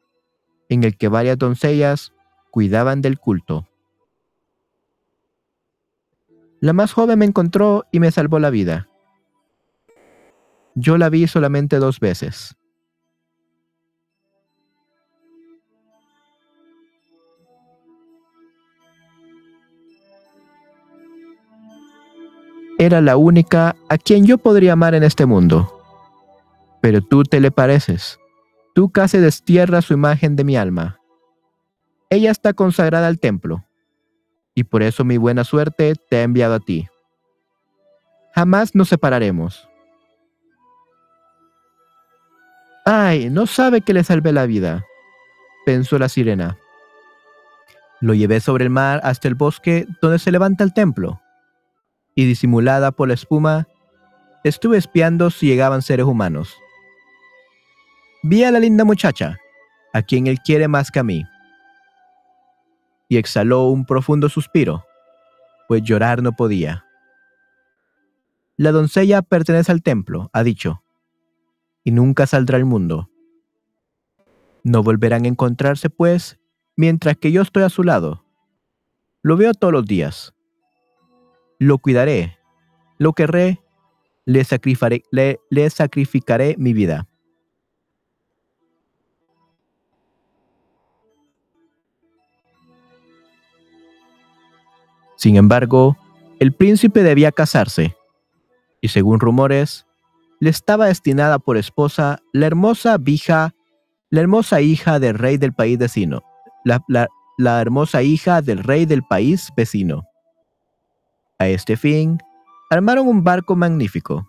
[0.69, 2.13] en el que varias doncellas
[2.51, 3.67] cuidaban del culto.
[6.59, 8.88] La más joven me encontró y me salvó la vida.
[10.75, 12.55] Yo la vi solamente dos veces.
[22.77, 25.81] Era la única a quien yo podría amar en este mundo.
[26.81, 28.19] Pero tú te le pareces.
[28.73, 30.99] Tú casi destierras su imagen de mi alma.
[32.09, 33.65] Ella está consagrada al templo,
[34.53, 36.88] y por eso mi buena suerte te ha enviado a ti.
[38.33, 39.67] Jamás nos separaremos.
[42.85, 44.85] Ay, no sabe que le salvé la vida,
[45.65, 46.57] pensó la sirena.
[48.01, 51.21] Lo llevé sobre el mar hasta el bosque donde se levanta el templo,
[52.15, 53.67] y disimulada por la espuma,
[54.43, 56.56] estuve espiando si llegaban seres humanos.
[58.23, 59.38] Vi a la linda muchacha,
[59.93, 61.23] a quien él quiere más que a mí,
[63.10, 64.84] y exhaló un profundo suspiro,
[65.67, 66.86] pues llorar no podía.
[68.58, 70.82] La doncella pertenece al templo, ha dicho,
[71.84, 73.10] y nunca saldrá al mundo.
[74.63, 76.39] No volverán a encontrarse, pues,
[76.75, 78.25] mientras que yo estoy a su lado.
[79.21, 80.35] Lo veo todos los días.
[81.65, 82.38] Lo cuidaré,
[82.99, 83.60] lo querré,
[84.25, 85.04] le sacrificaré,
[85.49, 87.08] le, sacrificaré mi vida.
[95.15, 95.97] Sin embargo,
[96.39, 97.95] el príncipe debía casarse,
[98.80, 99.88] y según rumores,
[100.39, 103.56] le estaba destinada por esposa la hermosa hija,
[104.12, 106.21] la hermosa hija del rey del país vecino,
[106.63, 110.04] la hermosa hija del rey del país vecino.
[111.38, 112.19] A este fin,
[112.69, 114.28] armaron un barco magnífico.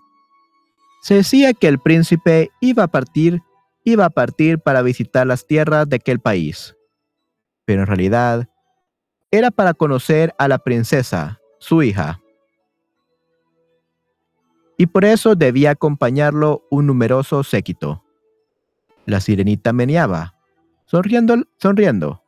[1.03, 3.43] Se decía que el príncipe iba a partir,
[3.85, 6.77] iba a partir para visitar las tierras de aquel país.
[7.65, 8.49] Pero en realidad,
[9.31, 12.21] era para conocer a la princesa, su hija.
[14.79, 18.05] Y por eso debía acompañarlo un numeroso séquito.
[19.05, 20.35] La sirenita meneaba,
[20.87, 22.23] sonriendo, sonriendo.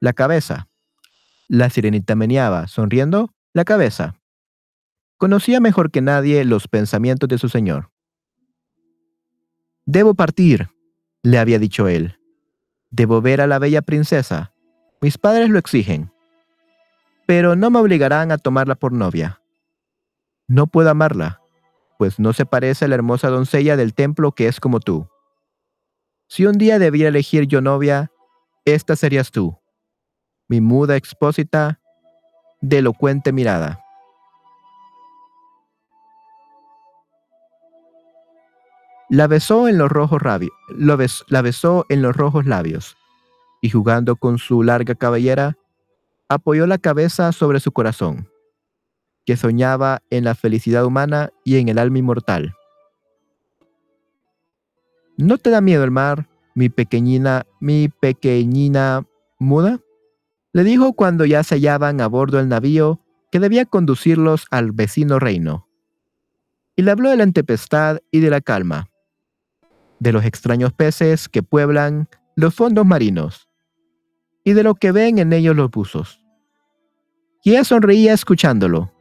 [0.00, 0.68] La cabeza.
[1.48, 4.16] La sirenita meneaba, sonriendo, la cabeza.
[5.18, 7.90] Conocía mejor que nadie los pensamientos de su señor.
[9.84, 10.68] Debo partir,
[11.22, 12.18] le había dicho él.
[12.90, 14.52] Debo ver a la bella princesa.
[15.00, 16.12] Mis padres lo exigen.
[17.26, 19.40] Pero no me obligarán a tomarla por novia.
[20.48, 21.40] No puedo amarla,
[21.98, 25.08] pues no se parece a la hermosa doncella del templo que es como tú.
[26.26, 28.10] Si un día debiera elegir yo novia,
[28.64, 29.58] esta serías tú,
[30.48, 31.81] mi muda expósita
[32.62, 33.80] de elocuente mirada.
[39.10, 40.22] La besó en los rojos
[41.28, 42.96] la besó en los rojos labios,
[43.60, 45.58] y jugando con su larga cabellera,
[46.30, 48.30] apoyó la cabeza sobre su corazón,
[49.26, 52.54] que soñaba en la felicidad humana y en el alma inmortal.
[55.18, 59.04] ¿No te da miedo el mar, mi pequeñina, mi pequeñina
[59.38, 59.78] muda?
[60.52, 63.00] Le dijo cuando ya se hallaban a bordo del navío
[63.30, 65.66] que debía conducirlos al vecino reino.
[66.76, 68.90] Y le habló de la tempestad y de la calma,
[69.98, 73.48] de los extraños peces que pueblan los fondos marinos,
[74.44, 76.22] y de lo que ven en ellos los buzos.
[77.44, 78.92] Y ella sonreía escuchándolo,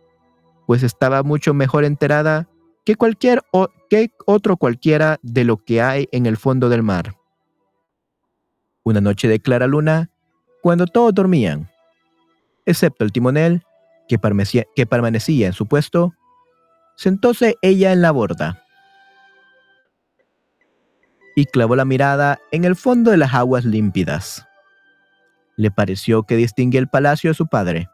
[0.68, 2.48] pues estaba mucho mejor enterada
[2.86, 3.42] que cualquier
[3.90, 7.16] que otro cualquiera de lo que hay en el fondo del mar.
[8.84, 10.10] Una noche de clara luna,
[10.62, 11.70] cuando todos dormían,
[12.66, 13.64] excepto el timonel,
[14.08, 14.20] que,
[14.76, 16.14] que permanecía en su puesto,
[16.96, 18.64] sentóse ella en la borda
[21.36, 24.46] y clavó la mirada en el fondo de las aguas límpidas.
[25.56, 27.90] Le pareció que distinguía el palacio de su padre.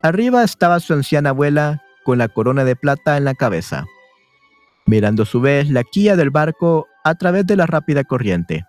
[0.00, 3.86] Arriba estaba su anciana abuela con la corona de plata en la cabeza,
[4.86, 8.64] mirando a su vez la quilla del barco a través de la rápida corriente.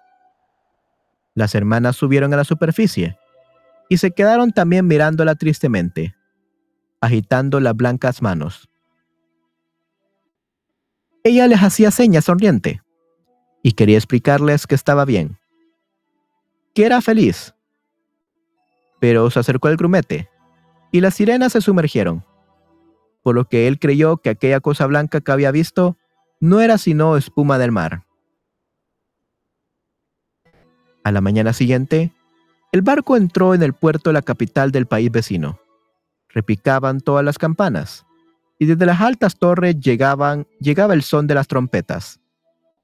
[1.38, 3.16] Las hermanas subieron a la superficie
[3.90, 6.16] y se quedaron también mirándola tristemente,
[7.00, 8.68] agitando las blancas manos.
[11.24, 12.82] Ella les hacía señas sonriente
[13.62, 15.38] y quería explicarles que estaba bien,
[16.74, 17.54] que era feliz.
[19.00, 20.32] Pero se acercó el grumete
[20.92, 22.26] y las sirenas se sumergieron,
[23.22, 25.98] por lo que él creyó que aquella cosa blanca que había visto
[26.40, 28.07] no era sino espuma del mar.
[31.08, 32.12] A la mañana siguiente,
[32.74, 35.58] el barco entró en el puerto de la capital del país vecino.
[36.28, 38.06] Repicaban todas las campanas,
[38.60, 40.36] y desde las altas torres llegaba
[40.94, 42.20] el son de las trompetas,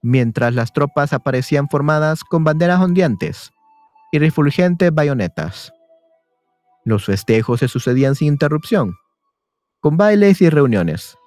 [0.01, 3.51] mientras las tropas aparecían formadas con banderas ondeantes
[4.13, 5.73] y refulgentes bayonetas.
[6.85, 8.95] Los festejos se sucedían sin interrupción,
[9.81, 11.17] con bailes y reuniones,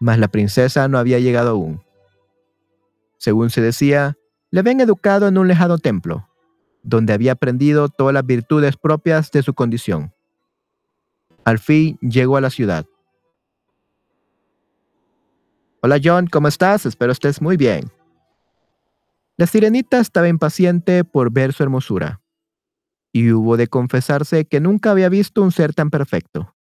[0.00, 1.84] mas la princesa no había llegado aún.
[3.16, 4.16] Según se decía,
[4.50, 6.28] le habían educado en un lejano templo,
[6.82, 10.12] donde había aprendido todas las virtudes propias de su condición.
[11.44, 12.86] Al fin llegó a la ciudad.
[15.82, 16.86] Hola John, ¿cómo estás?
[16.86, 17.90] Espero estés muy bien.
[19.36, 22.22] La sirenita estaba impaciente por ver su hermosura,
[23.12, 26.54] y hubo de confesarse que nunca había visto un ser tan perfecto.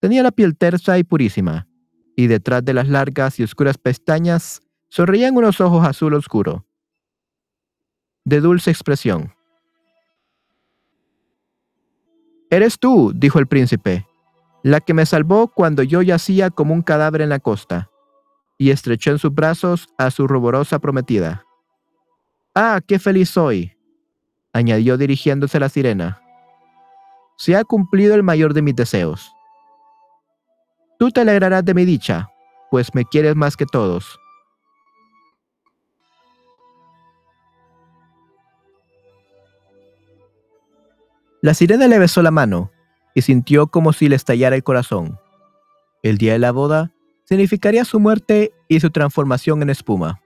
[0.00, 1.66] Tenía la piel tersa y purísima,
[2.16, 6.64] y detrás de las largas y oscuras pestañas sonreían unos ojos azul oscuro,
[8.24, 9.34] de dulce expresión.
[12.50, 14.06] Eres tú, dijo el príncipe,
[14.62, 17.90] la que me salvó cuando yo yacía como un cadáver en la costa,
[18.58, 21.44] y estrechó en sus brazos a su ruborosa prometida.
[22.54, 23.76] Ah, qué feliz soy,
[24.52, 26.22] añadió dirigiéndose a la sirena.
[27.36, 29.30] Se ha cumplido el mayor de mis deseos.
[30.98, 32.30] Tú te alegrarás de mi dicha,
[32.70, 34.18] pues me quieres más que todos.
[41.46, 42.72] La sirena le besó la mano
[43.14, 45.20] y sintió como si le estallara el corazón.
[46.02, 46.90] El día de la boda
[47.22, 50.20] significaría su muerte y su transformación en espuma.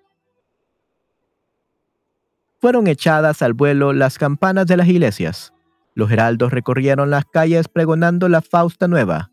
[2.58, 5.52] Fueron echadas al vuelo las campanas de las iglesias.
[5.94, 9.30] Los heraldos recorrieron las calles pregonando la Fausta nueva.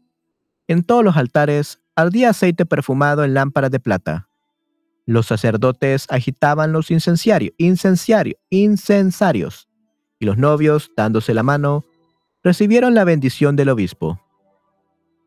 [0.68, 4.28] En todos los altares ardía aceite perfumado en lámparas de plata.
[5.06, 9.70] Los sacerdotes agitaban los incenciarios, incenciarios, incensarios,
[10.20, 11.86] y los novios, dándose la mano,
[12.44, 14.22] recibieron la bendición del obispo.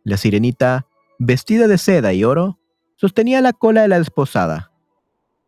[0.05, 0.86] La sirenita,
[1.18, 2.59] vestida de seda y oro,
[2.97, 4.72] sostenía la cola de la desposada,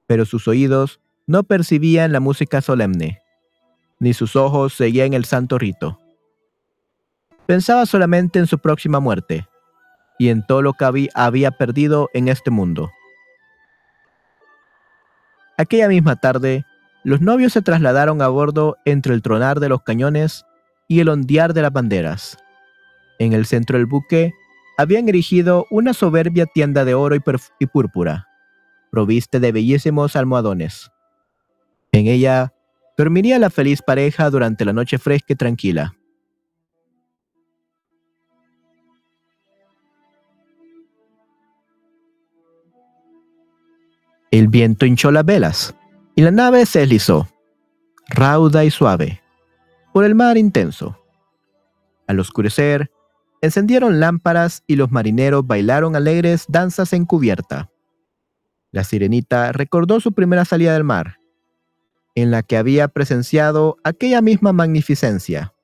[0.07, 3.21] pero sus oídos no percibían la música solemne,
[3.99, 6.01] ni sus ojos seguían el santo rito.
[7.47, 9.47] Pensaba solamente en su próxima muerte
[10.19, 12.91] y en todo lo que había perdido en este mundo.
[15.59, 16.65] Aquella misma tarde,
[17.05, 20.45] los novios se trasladaron a bordo entre el tronar de los cañones
[20.87, 22.39] y el ondear de las banderas.
[23.19, 24.33] En el centro del buque
[24.79, 27.23] habían erigido una soberbia tienda de oro y,
[27.59, 28.29] y púrpura,
[28.91, 30.91] provista de bellísimos almohadones.
[31.91, 32.53] En ella
[32.97, 35.95] dormiría la feliz pareja durante la noche fresca y tranquila.
[44.31, 45.75] El viento hinchó las velas
[46.15, 47.29] y la nave se deslizó,
[48.09, 49.23] rauda y suave,
[49.93, 50.99] por el mar intenso.
[52.07, 52.91] Al oscurecer,
[53.41, 57.71] encendieron lámparas y los marineros bailaron alegres danzas en cubierta.
[58.71, 61.19] La sirenita recordó su primera salida del mar,
[62.15, 65.55] en la que había presenciado aquella misma magnificencia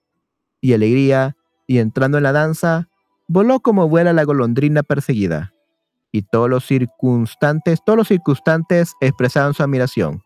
[0.61, 1.37] y alegría,
[1.67, 2.89] y entrando en la danza,
[3.29, 5.53] voló como vuela la golondrina perseguida,
[6.11, 10.23] y todos los circunstantes, todos los circunstantes expresaban su admiración.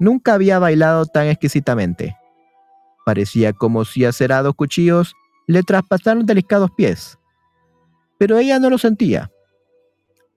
[0.00, 2.16] Nunca había bailado tan exquisitamente.
[3.04, 5.14] Parecía como si acerados cuchillos
[5.46, 7.18] le traspasaron delicados pies.
[8.18, 9.30] Pero ella no lo sentía.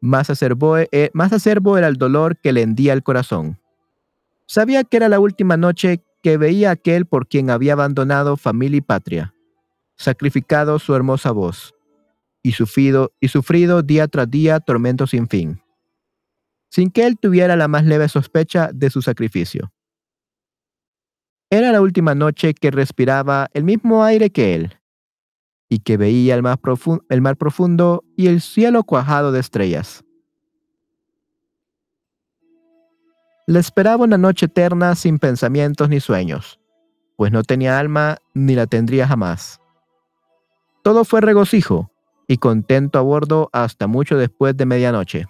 [0.01, 3.57] Más acerbo, eh, más era el dolor que le hendía el corazón.
[4.47, 8.81] Sabía que era la última noche que veía aquel por quien había abandonado familia y
[8.81, 9.33] patria,
[9.95, 11.73] sacrificado su hermosa voz,
[12.41, 15.62] y sufrido, y sufrido día tras día tormentos sin fin
[16.73, 19.71] sin que él tuviera la más leve sospecha de su sacrificio.
[21.51, 24.79] Era la última noche que respiraba el mismo aire que él,
[25.69, 26.57] y que veía el, mar
[27.37, 30.03] profundo y el cielo cuajado de estrellas.
[33.45, 36.59] Le esperaba una noche eterna sin pensamientos ni sueños,
[37.17, 39.61] pues no tenía alma ni la tendría jamás.
[40.81, 41.91] Todo fue regocijo
[42.27, 45.27] y contento a bordo hasta mucho después de medianoche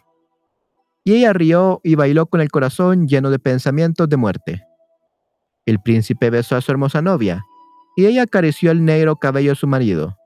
[1.03, 4.63] y ella rió y bailó con el corazón lleno de pensamientos de muerte.
[5.65, 7.43] El príncipe besó a su hermosa novia,
[7.95, 10.17] y ella acarició el negro cabello de su marido.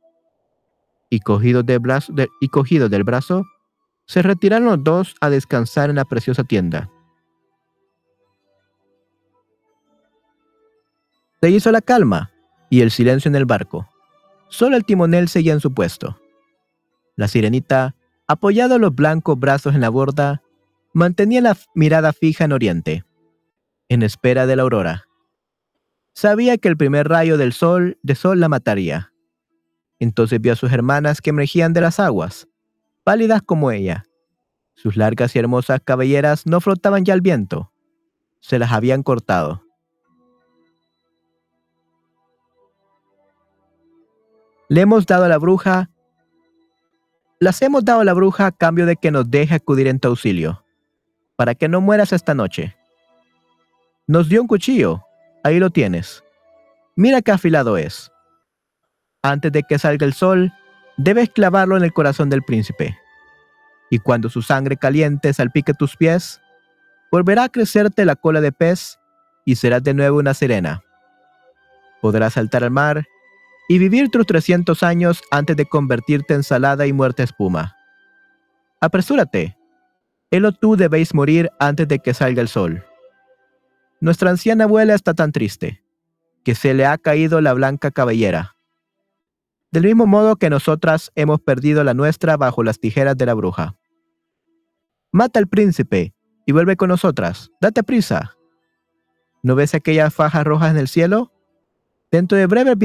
[1.09, 3.43] Y cogidos brazo, y cogido del brazo,
[4.05, 6.89] se retiraron los dos a descansar en la preciosa tienda.
[11.41, 12.31] Se hizo la calma
[12.69, 13.87] y el silencio en el barco.
[14.49, 16.19] Solo el timonel seguía en su puesto.
[17.15, 17.95] La sirenita,
[18.27, 20.41] apoyado los blancos brazos en la borda,
[20.97, 23.05] mantenía la mirada fija en Oriente,
[23.87, 25.03] en espera de la aurora.
[26.13, 29.13] Sabía que el primer rayo del sol de sol la mataría,
[29.99, 32.47] Entonces vio a sus hermanas que emergían de las aguas,
[33.03, 34.05] pálidas como ella.
[34.73, 37.71] Sus largas y hermosas cabelleras no flotaban ya al viento,
[38.39, 39.63] se las habían cortado.
[44.69, 45.89] Le hemos dado a la bruja,
[47.39, 50.09] las hemos dado a la bruja a cambio de que nos deje acudir en tu
[50.09, 50.63] auxilio,
[51.37, 52.75] para que no mueras esta noche.
[54.07, 55.03] Nos dio un cuchillo,
[55.43, 56.23] ahí lo tienes.
[56.95, 58.11] Mira qué afilado es.
[59.21, 60.51] Antes de que salga el sol,
[60.97, 62.97] debes clavarlo en el corazón del príncipe.
[63.89, 66.41] Y cuando su sangre caliente salpique tus pies,
[67.11, 68.99] volverá a crecerte la cola de pez
[69.45, 70.83] y serás de nuevo una sirena.
[72.01, 73.05] Podrás saltar al mar
[73.69, 77.75] y vivir tus 300 años antes de convertirte en salada y muerta espuma.
[78.81, 79.57] Apresúrate.
[80.31, 82.83] Él o tú debéis morir antes de que salga el sol.
[83.99, 85.83] Nuestra anciana abuela está tan triste,
[86.43, 88.55] que se le ha caído la blanca cabellera.
[89.71, 93.75] Del mismo modo que nosotras hemos perdido la nuestra bajo las tijeras de la bruja.
[95.11, 96.13] Mata al príncipe
[96.45, 97.51] y vuelve con nosotras.
[97.59, 98.35] Date prisa.
[99.43, 101.31] ¿No ves aquellas fajas rojas en el cielo?
[102.11, 102.77] Dentro de breves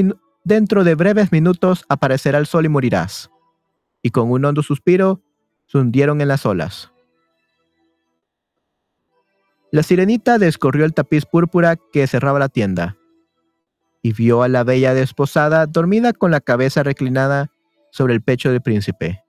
[0.45, 3.31] Dentro de breves minutos aparecerá el sol y morirás.
[4.03, 5.23] Y con un hondo suspiro,
[5.67, 6.92] se hundieron en las olas.
[9.73, 12.99] La sirenita descorrió el tapiz púrpura que cerraba la tienda
[14.03, 17.51] y vio a la bella desposada dormida con la cabeza reclinada
[17.91, 19.25] sobre el pecho del príncipe.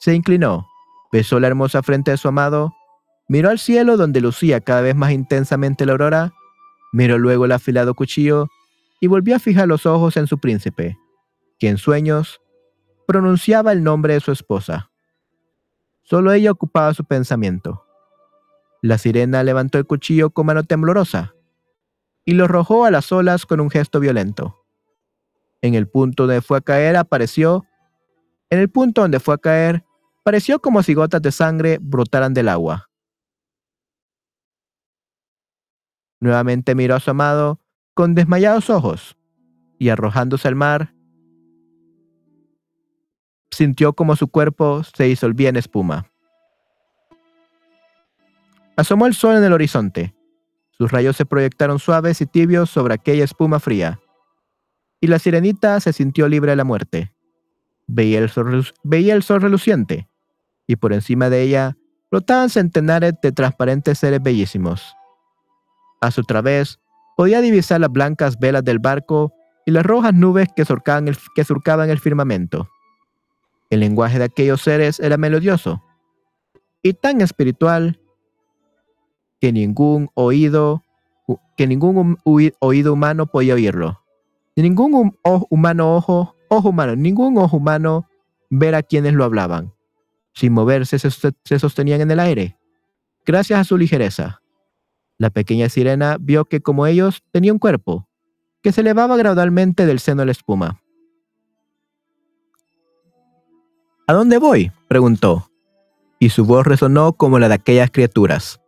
[0.00, 0.66] Se inclinó,
[1.12, 2.74] besó la hermosa frente de su amado,
[3.28, 6.32] miró al cielo donde lucía cada vez más intensamente la aurora,
[6.92, 8.48] miró luego el afilado cuchillo
[9.00, 10.98] y volvió a fijar los ojos en su príncipe,
[11.60, 12.40] que en sueños
[13.06, 14.90] pronunciaba el nombre de su esposa.
[16.02, 17.84] Solo ella ocupaba su pensamiento.
[18.82, 21.34] La sirena levantó el cuchillo con mano temblorosa
[22.24, 24.64] y lo arrojó a las olas con un gesto violento.
[25.62, 27.64] En el punto donde fue a caer apareció,
[28.50, 29.84] en el punto donde fue a caer,
[30.24, 32.90] pareció como si gotas de sangre brotaran del agua.
[36.20, 37.60] Nuevamente miró a su amado
[37.94, 39.16] con desmayados ojos,
[39.78, 40.94] y arrojándose al mar,
[43.50, 46.10] sintió como su cuerpo se disolvía en espuma.
[48.78, 50.14] Asomó el sol en el horizonte.
[50.70, 53.98] Sus rayos se proyectaron suaves y tibios sobre aquella espuma fría.
[55.00, 57.12] Y la sirenita se sintió libre de la muerte.
[57.88, 60.08] Veía el sol, reluciente,
[60.68, 61.76] y por encima de ella
[62.08, 64.94] flotaban centenares de transparentes seres bellísimos.
[66.00, 66.78] A su través
[67.16, 69.34] podía divisar las blancas velas del barco
[69.66, 70.62] y las rojas nubes que
[71.34, 72.68] que surcaban el firmamento.
[73.70, 75.82] El lenguaje de aquellos seres era melodioso
[76.80, 78.00] y tan espiritual
[79.40, 80.82] que ningún oído
[81.56, 84.00] que ningún oído humano podía oírlo.
[84.56, 85.12] ningún
[85.50, 88.08] humano ojo, ojo humano, ningún ojo humano
[88.48, 89.74] ver a quienes lo hablaban.
[90.32, 92.56] Sin moverse se sostenían en el aire,
[93.26, 94.40] gracias a su ligereza.
[95.18, 98.08] La pequeña sirena vio que como ellos tenía un cuerpo,
[98.62, 100.80] que se elevaba gradualmente del seno de la espuma.
[104.06, 104.72] ¿A dónde voy?
[104.86, 105.50] preguntó,
[106.20, 108.60] y su voz resonó como la de aquellas criaturas.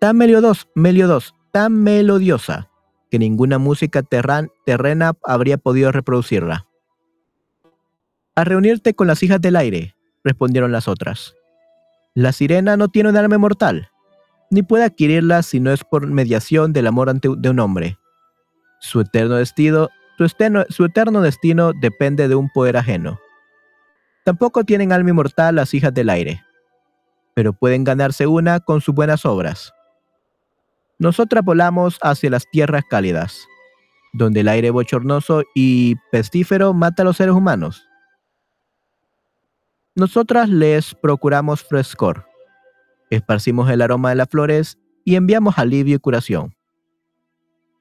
[0.00, 2.70] Tan meliodos, meliodos, tan melodiosa,
[3.10, 6.66] que ninguna música terrena habría podido reproducirla.
[8.34, 9.94] A reunirte con las hijas del aire,
[10.24, 11.34] respondieron las otras.
[12.14, 13.90] La sirena no tiene un alma mortal,
[14.50, 17.98] ni puede adquirirla si no es por mediación del amor ante de un hombre.
[18.80, 20.26] Su eterno destino, su,
[20.70, 23.20] su eterno destino depende de un poder ajeno.
[24.24, 26.42] Tampoco tienen alma inmortal las hijas del aire,
[27.34, 29.74] pero pueden ganarse una con sus buenas obras.
[31.00, 33.48] Nosotras volamos hacia las tierras cálidas,
[34.12, 37.88] donde el aire bochornoso y pestífero mata a los seres humanos.
[39.94, 42.26] Nosotras les procuramos frescor,
[43.08, 46.54] esparcimos el aroma de las flores y enviamos alivio y curación.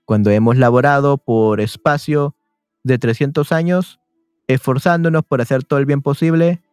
[0.05, 2.37] Cuando hemos laborado por espacio
[2.83, 3.99] de 300 años,
[4.47, 6.63] esforzándonos por hacer todo el bien posible,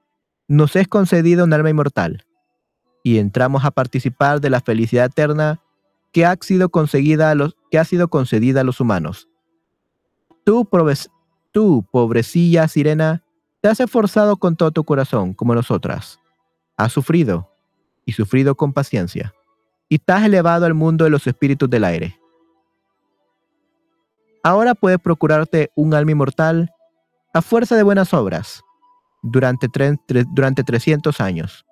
[0.46, 2.24] nos es concedido un alma inmortal
[3.02, 5.60] y entramos a participar de la felicidad eterna
[6.12, 6.70] que ha sido,
[7.30, 9.28] a los, ha sido concedida a los humanos.
[10.44, 10.68] Tú,
[11.52, 13.22] tú, pobrecilla sirena,
[13.60, 16.20] te has esforzado con todo tu corazón, como nosotras.
[16.76, 17.50] Has sufrido,
[18.04, 19.34] y sufrido con paciencia,
[19.88, 22.18] y has elevado al mundo de los espíritus del aire.
[24.42, 26.70] Ahora puedes procurarte un alma inmortal
[27.34, 28.62] a fuerza de buenas obras
[29.22, 29.68] durante,
[30.32, 31.65] durante 300 años.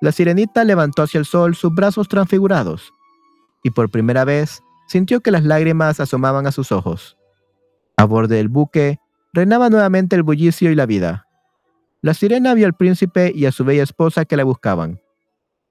[0.00, 2.92] La sirenita levantó hacia el sol sus brazos transfigurados
[3.62, 7.16] y por primera vez sintió que las lágrimas asomaban a sus ojos.
[7.96, 8.98] A borde del buque
[9.32, 11.26] reinaba nuevamente el bullicio y la vida.
[12.02, 15.00] La sirena vio al príncipe y a su bella esposa que la buscaban,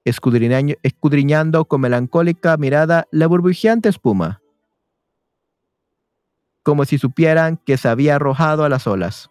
[0.04, 4.42] escudriñando con melancólica mirada la burbujeante espuma,
[6.64, 9.30] como si supieran que se había arrojado a las olas.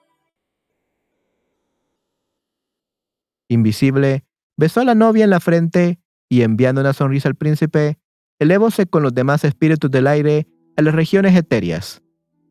[3.49, 4.25] Invisible,
[4.57, 5.99] besó a la novia en la frente
[6.29, 7.99] y enviando una sonrisa al príncipe,
[8.39, 10.47] elevóse con los demás espíritus del aire
[10.77, 12.03] a las regiones etéreas,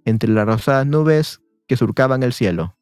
[0.05, 2.75] entre las rosadas nubes que surcaban el cielo.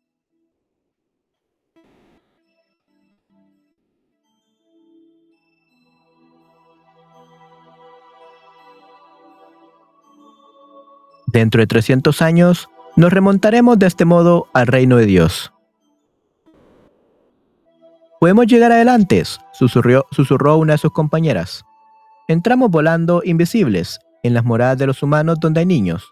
[11.32, 15.54] Dentro de 300 años, nos remontaremos de este modo al reino de Dios.
[18.20, 21.64] Podemos llegar adelante, susurró, una de sus compañeras.
[22.28, 26.12] Entramos volando invisibles en las moradas de los humanos donde hay niños,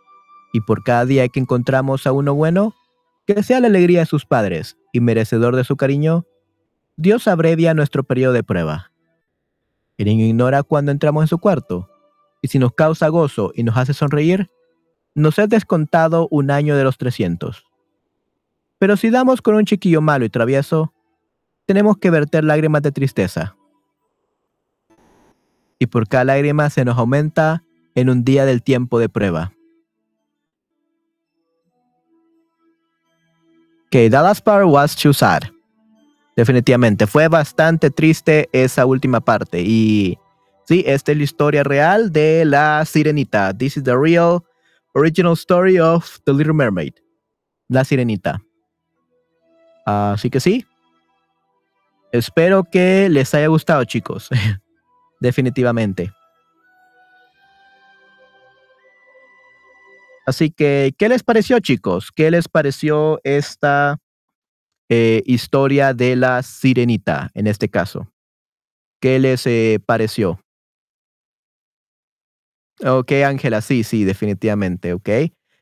[0.53, 2.73] y por cada día que encontramos a uno bueno,
[3.25, 6.25] que sea la alegría de sus padres y merecedor de su cariño,
[6.95, 8.93] Dios abrevia nuestro periodo de prueba.
[9.97, 11.89] El niño ignora cuando entramos en su cuarto,
[12.41, 14.49] y si nos causa gozo y nos hace sonreír,
[15.13, 17.65] nos es descontado un año de los 300.
[18.79, 20.93] Pero si damos con un chiquillo malo y travieso,
[21.67, 23.55] tenemos que verter lágrimas de tristeza.
[25.77, 27.63] Y por cada lágrima se nos aumenta
[27.93, 29.51] en un día del tiempo de prueba.
[33.91, 35.43] Que Dallas Power was too sad.
[36.35, 39.61] Definitivamente, fue bastante triste esa última parte.
[39.61, 40.17] Y
[40.65, 43.53] sí, esta es la historia real de la sirenita.
[43.55, 44.43] This is the real
[44.93, 46.93] original story of The Little Mermaid.
[47.67, 48.41] La sirenita.
[49.85, 50.65] Así que sí,
[52.11, 54.29] Espero que les haya gustado, chicos.
[55.19, 56.11] Definitivamente.
[60.25, 62.11] Así que, ¿qué les pareció, chicos?
[62.13, 63.97] ¿Qué les pareció esta
[64.89, 68.11] eh, historia de la sirenita, en este caso?
[68.99, 70.41] ¿Qué les eh, pareció?
[72.85, 75.09] Ok, Ángela, sí, sí, definitivamente, ok.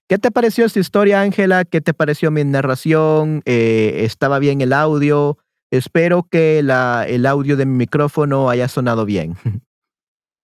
[0.07, 1.63] ¿Qué te pareció esta historia, Ángela?
[1.65, 3.41] ¿Qué te pareció mi narración?
[3.45, 5.37] Eh, ¿Estaba bien el audio?
[5.77, 9.35] Espero que el audio de mi micrófono haya sonado bien.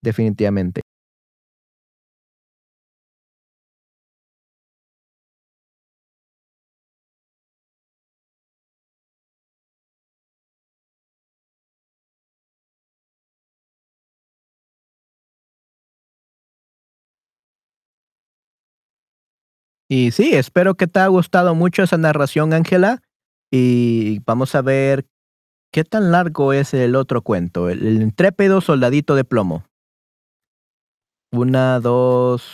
[0.02, 0.82] Definitivamente.
[19.88, 23.02] Y sí, espero que te haya gustado mucho esa narración, Ángela.
[23.50, 25.06] Y vamos a ver
[25.72, 27.70] ¿Qué tan largo es el otro cuento?
[27.70, 29.64] El, intrépido soldadito de plomo.
[31.32, 32.44] Una, dos,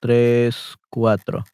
[0.00, 1.44] tres, cuatro.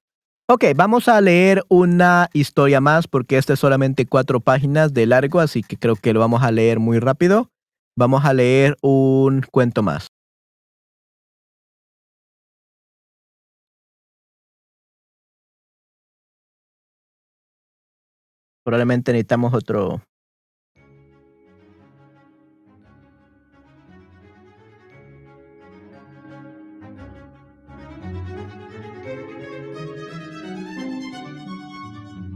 [0.48, 5.38] Ok, vamos a leer una historia más porque este es solamente cuatro páginas de largo,
[5.38, 7.48] así que creo que lo vamos a leer muy rápido.
[7.96, 10.08] Vamos a leer un cuento más.
[18.64, 20.02] Probablemente necesitamos otro,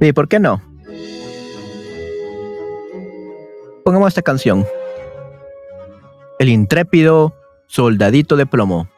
[0.01, 0.61] Sí, ¿por qué no?
[3.85, 4.67] Pongamos esta canción.
[6.39, 7.35] El intrépido
[7.67, 8.89] soldadito de plomo.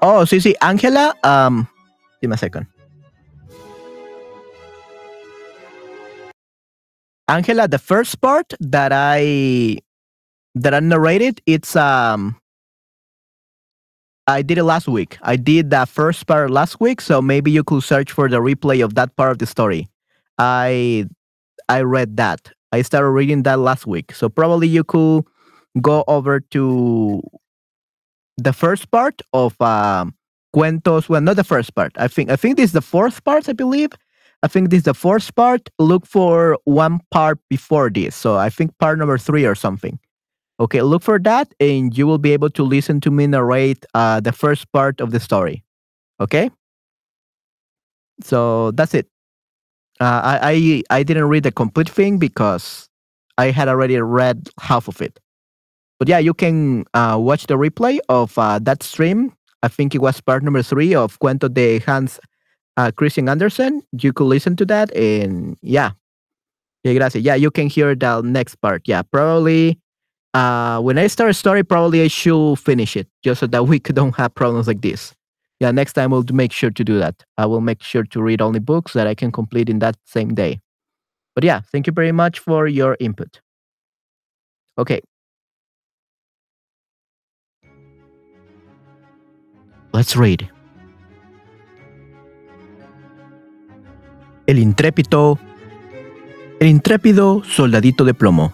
[0.00, 0.56] Oh, sí, sí.
[0.60, 1.66] Ángela, um,
[2.20, 2.66] give me a second.
[7.28, 9.78] Angela, the first part that I
[10.56, 12.41] that I narrated, it's um
[14.26, 15.18] I did it last week.
[15.22, 18.84] I did that first part last week, so maybe you could search for the replay
[18.84, 19.88] of that part of the story.
[20.38, 21.06] I
[21.68, 22.52] I read that.
[22.72, 24.14] I started reading that last week.
[24.14, 25.24] So probably you could
[25.80, 27.22] go over to
[28.36, 30.14] the first part of um,
[30.54, 31.08] Cuentos.
[31.08, 31.92] Well, not the first part.
[31.96, 33.90] I think I think this is the fourth part, I believe.
[34.42, 35.68] I think this is the fourth part.
[35.78, 38.16] Look for one part before this.
[38.16, 39.98] So I think part number three or something.
[40.62, 44.20] Okay, look for that and you will be able to listen to me narrate uh,
[44.20, 45.64] the first part of the story.
[46.20, 46.50] Okay?
[48.22, 49.08] So that's it.
[50.00, 50.38] Uh, I,
[50.90, 52.88] I I didn't read the complete thing because
[53.38, 55.18] I had already read half of it.
[55.98, 59.34] But yeah, you can uh, watch the replay of uh, that stream.
[59.64, 62.20] I think it was part number three of Cuento de Hans
[62.76, 63.82] uh, Christian Andersen.
[63.98, 65.90] You could listen to that and yeah.
[66.84, 67.22] Gracias.
[67.22, 68.82] Yeah, you can hear the next part.
[68.86, 69.81] Yeah, probably
[70.34, 73.78] uh, when I start a story, probably I should finish it just so that we
[73.98, 75.14] don't have problems like this.
[75.60, 77.24] Yeah, next time we'll make sure to do that.
[77.38, 80.34] I will make sure to read only books that I can complete in that same
[80.34, 80.60] day.
[81.34, 83.40] But yeah, thank you very much for your input.
[84.76, 85.00] Okay.
[89.92, 90.48] Let's read.
[94.46, 95.38] El intrépido,
[96.60, 98.52] el intrépido soldadito de plomo.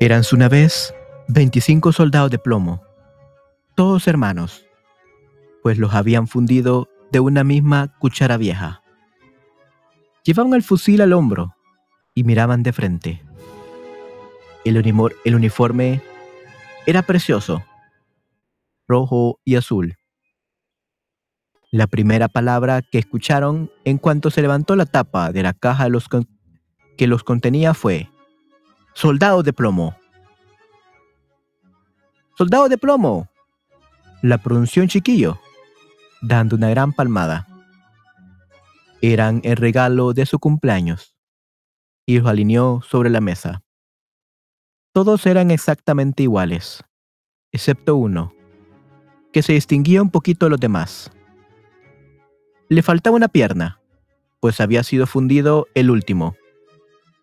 [0.00, 0.92] Eran una vez
[1.28, 2.82] 25 soldados de plomo,
[3.76, 4.66] todos hermanos,
[5.62, 8.82] pues los habían fundido de una misma cuchara vieja.
[10.24, 11.54] Llevaban el fusil al hombro
[12.12, 13.22] y miraban de frente.
[14.64, 14.76] El,
[15.24, 16.02] el uniforme
[16.86, 17.64] era precioso,
[18.88, 19.96] rojo y azul.
[21.70, 25.88] La primera palabra que escucharon en cuanto se levantó la tapa de la caja
[26.96, 28.10] que los contenía fue
[28.96, 29.96] Soldado de plomo.
[32.38, 33.28] Soldado de plomo.
[34.22, 35.40] La pronunció un chiquillo,
[36.22, 37.48] dando una gran palmada.
[39.02, 41.16] Eran el regalo de su cumpleaños,
[42.06, 43.64] y los alineó sobre la mesa.
[44.92, 46.84] Todos eran exactamente iguales,
[47.50, 48.32] excepto uno,
[49.32, 51.10] que se distinguía un poquito de los demás.
[52.68, 53.80] Le faltaba una pierna,
[54.38, 56.36] pues había sido fundido el último,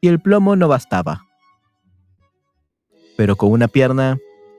[0.02, 1.31] y el plomo no bastaba
[3.22, 4.18] pero con una pierna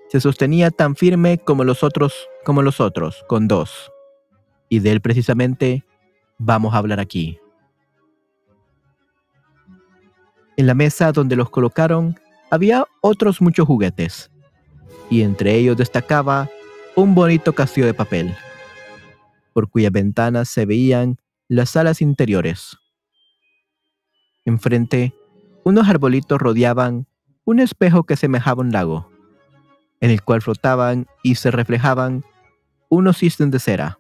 [0.09, 3.91] se sostenía tan firme como los otros, como los otros, con dos.
[4.69, 5.85] Y de él precisamente
[6.39, 7.41] vamos a hablar aquí.
[10.57, 12.15] En la mesa donde los colocaron
[12.53, 14.31] había otros muchos juguetes,
[15.11, 16.49] y entre ellos destacaba
[16.95, 18.33] un bonito castillo de papel,
[19.55, 22.79] por cuyas ventanas se veían las salas interiores.
[24.45, 25.13] Enfrente,
[25.65, 27.09] unos arbolitos rodeaban
[27.45, 29.11] un espejo que semejaba un lago,
[30.01, 32.25] en el cual flotaban y se reflejaban
[32.89, 33.99] unos cisnes de cera.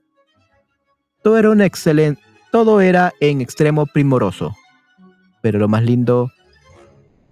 [1.22, 4.56] Todo era un excelente, todo era en extremo primoroso,
[5.40, 6.30] pero lo más lindo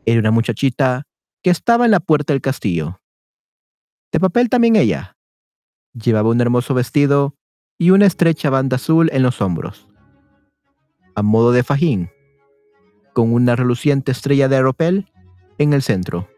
[0.06, 1.04] era una muchachita
[1.42, 3.00] que estaba en la puerta del castillo.
[4.12, 5.16] De papel también ella.
[5.92, 7.34] Llevaba un hermoso vestido
[7.78, 9.88] y una estrecha banda azul en los hombros,
[11.14, 12.10] a modo de fajín,
[13.12, 15.10] con una reluciente estrella de aeropel
[15.60, 16.28] en el centro,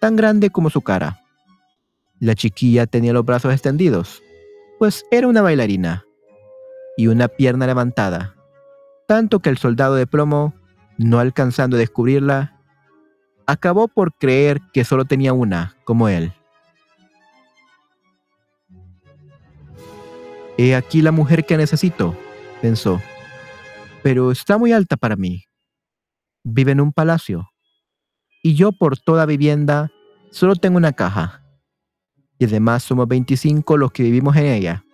[0.00, 1.20] tan grande como su cara.
[2.18, 4.22] La chiquilla tenía los brazos extendidos,
[4.78, 6.04] pues era una bailarina,
[6.96, 8.34] y una pierna levantada,
[9.06, 10.54] tanto que el soldado de plomo,
[10.96, 12.60] no alcanzando a descubrirla,
[13.46, 16.32] acabó por creer que solo tenía una, como él.
[20.56, 22.16] He aquí la mujer que necesito,
[22.60, 23.00] pensó,
[24.02, 25.44] pero está muy alta para mí.
[26.42, 27.50] Vive en un palacio,
[28.42, 29.90] y yo por toda vivienda
[30.30, 31.42] solo tengo una caja.
[32.38, 34.84] Y además somos 25 los que vivimos en ella.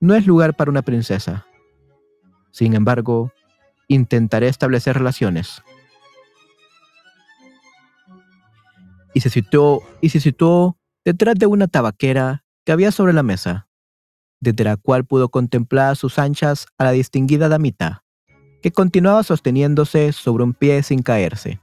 [0.00, 1.46] No es lugar para una princesa.
[2.50, 3.32] Sin embargo,
[3.86, 5.62] intentaré establecer relaciones.
[9.14, 13.68] Y se situó, y se situó detrás de una tabaquera que había sobre la mesa,
[14.40, 18.04] desde la cual pudo contemplar a sus anchas a la distinguida damita,
[18.62, 21.60] que continuaba sosteniéndose sobre un pie sin caerse.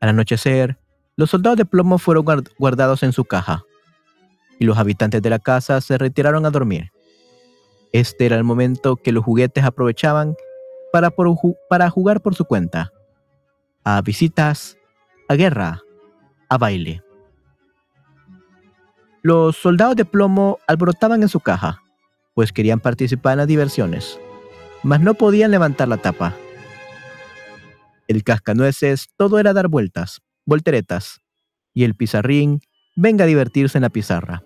[0.00, 0.78] Al anochecer,
[1.16, 2.24] los soldados de plomo fueron
[2.58, 3.64] guardados en su caja,
[4.60, 6.92] y los habitantes de la casa se retiraron a dormir.
[7.92, 10.36] Este era el momento que los juguetes aprovechaban
[10.92, 11.10] para,
[11.90, 12.92] jugar por su cuenta,
[13.84, 14.76] a visitas,
[15.28, 15.80] a guerra,
[16.48, 17.02] a baile.
[19.22, 21.82] Los soldados de plomo alborotaban en su caja,
[22.34, 24.20] pues querían participar en las diversiones,
[24.82, 26.34] mas no podían levantar la tapa
[28.08, 31.20] el cascanueces todo era dar vueltas, volteretas,
[31.74, 32.60] y el pizarrín
[32.96, 34.42] venga a divertirse en la pizarra.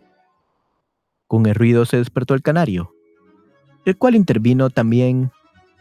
[1.28, 2.92] Con el ruido se despertó el canario,
[3.86, 5.30] el cual intervino también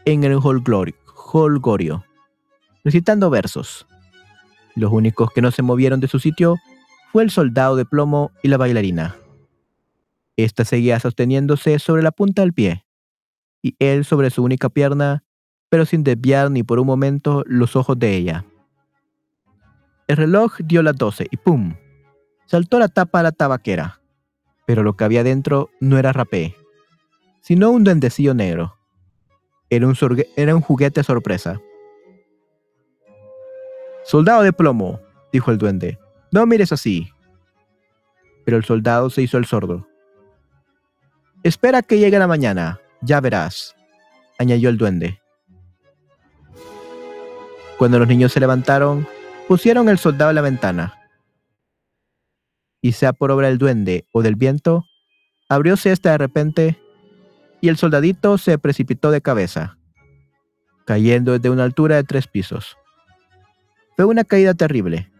[0.04, 2.04] en el holgorio,
[2.84, 3.86] recitando versos.
[4.74, 6.56] Los únicos que no se movieron de su sitio
[7.10, 9.16] fue el soldado de plomo y la bailarina.
[10.36, 12.86] Esta seguía sosteniéndose sobre la punta del pie,
[13.60, 15.24] y él sobre su única pierna
[15.72, 18.44] pero sin desviar ni por un momento los ojos de ella.
[20.06, 21.76] El reloj dio las doce y ¡pum!
[22.44, 23.98] Saltó la tapa a la tabaquera,
[24.66, 26.54] pero lo que había dentro no era rapé,
[27.40, 28.76] sino un duendecillo negro.
[29.70, 29.96] Era un,
[30.36, 31.58] era un juguete sorpresa.
[34.04, 35.00] Soldado de plomo,
[35.32, 35.98] dijo el duende,
[36.32, 37.08] no mires así.
[38.44, 39.88] Pero el soldado se hizo el sordo.
[41.42, 43.74] Espera que llegue la mañana, ya verás,
[44.38, 45.21] añadió el duende.
[47.82, 49.08] Cuando los niños se levantaron,
[49.48, 51.00] pusieron el soldado en la ventana.
[52.80, 54.84] y sea por obra del duende o del viento,
[55.48, 56.80] abrióse esta de repente
[57.60, 59.78] y el soldadito se precipitó de cabeza,
[60.84, 62.76] cayendo desde una altura de tres pisos.
[63.96, 65.10] Fue una caída terrible.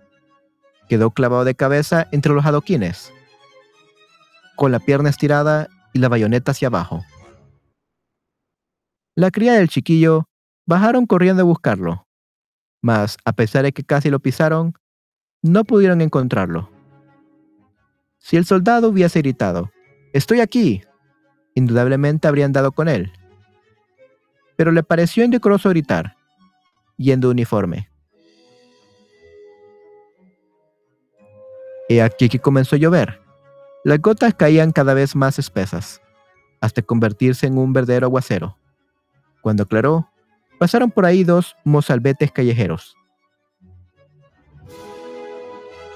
[0.88, 3.12] Quedó clavado de cabeza entre los adoquines,
[4.54, 7.04] con la pierna estirada y la bayoneta hacia abajo.
[9.16, 10.28] La cría del chiquillo
[10.64, 12.06] bajaron corriendo a buscarlo,
[12.82, 14.74] mas a pesar de que casi lo pisaron,
[15.40, 16.70] no pudieron encontrarlo.
[18.18, 19.70] Si el soldado hubiese gritado,
[20.12, 20.82] Estoy aquí,
[21.54, 23.12] indudablemente habrían dado con él.
[24.56, 26.16] Pero le pareció indecoroso gritar,
[26.98, 27.88] yendo uniforme.
[31.88, 33.22] He aquí que comenzó a llover.
[33.84, 36.02] Las gotas caían cada vez más espesas,
[36.60, 38.58] hasta convertirse en un verdadero aguacero.
[39.40, 40.10] Cuando aclaró,
[40.62, 42.96] pasaron por ahí dos mozalbetes callejeros.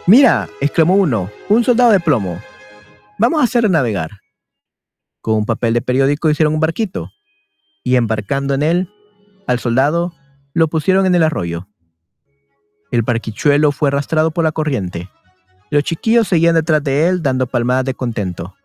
[0.08, 2.42] Mira, exclamó uno, un soldado de plomo.
[3.16, 4.10] Vamos a hacer navegar.
[5.20, 7.12] Con un papel de periódico hicieron un barquito,
[7.84, 8.90] y embarcando en él,
[9.46, 10.12] al soldado,
[10.52, 11.68] lo pusieron en el arroyo.
[12.90, 15.08] El barquichuelo fue arrastrado por la corriente.
[15.70, 18.56] Los chiquillos seguían detrás de él dando palmadas de contento.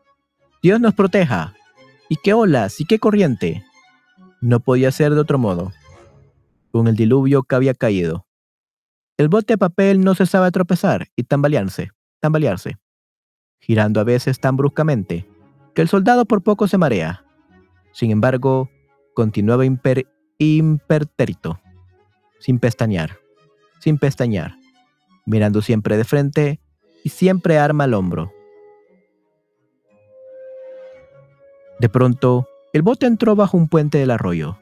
[0.63, 1.53] Dios nos proteja.
[2.09, 2.81] ¿Y qué olas?
[2.81, 3.63] ¿Y qué corriente?
[4.41, 5.71] No podía ser de otro modo.
[6.71, 8.25] Con el diluvio que había caído.
[9.17, 12.77] El bote de papel no cesaba de tropezar y tambalearse, tambalearse,
[13.59, 15.27] girando a veces tan bruscamente
[15.75, 17.23] que el soldado por poco se marea.
[17.91, 18.69] Sin embargo,
[19.13, 20.07] continuaba imper
[20.37, 21.59] impertérito,
[22.39, 23.19] sin pestañear,
[23.79, 24.55] sin pestañear,
[25.25, 26.59] mirando siempre de frente
[27.03, 28.31] y siempre arma al hombro.
[31.79, 34.60] De pronto, el bote entró bajo un puente del arroyo.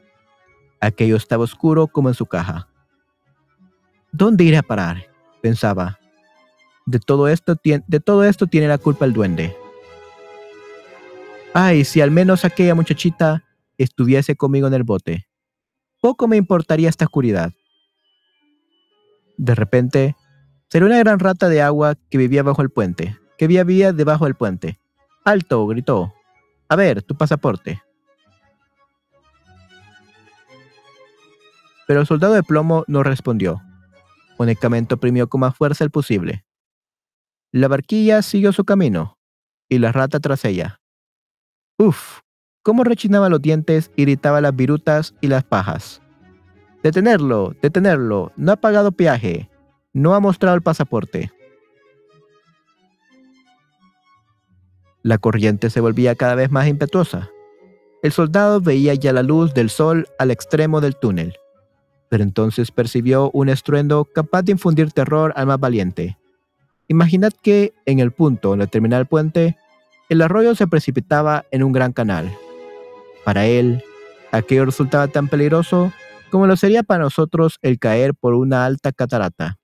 [0.80, 2.68] Aquello estaba oscuro como en su caja.
[4.12, 5.06] ¿Dónde iré a parar?
[5.40, 5.98] pensaba.
[6.86, 7.56] De todo esto,
[8.46, 9.56] tiene la culpa el duende.
[11.54, 13.44] Ay, si al menos aquella muchachita
[13.78, 15.26] estuviese conmigo en el bote.
[16.00, 17.52] Poco me importaría esta oscuridad.
[19.36, 20.16] De repente,
[20.68, 24.34] salió una gran rata de agua que vivía bajo el puente, que vivía debajo del
[24.34, 24.78] puente.
[25.24, 25.66] ¡Alto!
[25.66, 26.12] gritó.
[26.68, 27.82] A ver, tu pasaporte.
[31.90, 33.60] Pero el soldado de plomo no respondió
[34.38, 36.44] únicamente oprimió con más fuerza el posible.
[37.50, 39.18] La barquilla siguió su camino,
[39.68, 40.80] y la rata tras ella.
[41.78, 42.20] Uf,
[42.62, 46.00] cómo rechinaba los dientes y las virutas y las pajas.
[46.84, 49.50] Detenerlo, detenerlo, no ha pagado peaje,
[49.92, 51.32] no ha mostrado el pasaporte.
[55.02, 57.30] La corriente se volvía cada vez más impetuosa.
[58.04, 61.34] El soldado veía ya la luz del sol al extremo del túnel
[62.10, 66.18] pero entonces percibió un estruendo capaz de infundir terror al más valiente.
[66.88, 69.56] Imaginad que, en el punto donde termina el puente,
[70.08, 72.36] el arroyo se precipitaba en un gran canal.
[73.24, 73.84] Para él,
[74.32, 75.92] aquello resultaba tan peligroso
[76.32, 79.58] como lo sería para nosotros el caer por una alta catarata.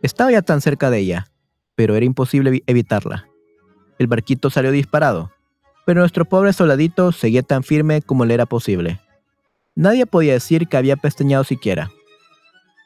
[0.00, 1.26] Estaba ya tan cerca de ella,
[1.74, 3.28] pero era imposible evitarla.
[3.98, 5.32] El barquito salió disparado,
[5.84, 9.00] pero nuestro pobre soldadito seguía tan firme como le era posible.
[9.76, 11.90] Nadie podía decir que había pestañado siquiera.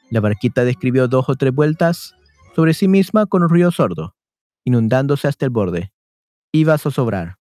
[0.09, 2.15] La barquita describió dos o tres vueltas
[2.55, 4.15] sobre sí misma con un ruido sordo,
[4.63, 5.91] inundándose hasta el borde.
[6.51, 7.37] Iba a zozobrar.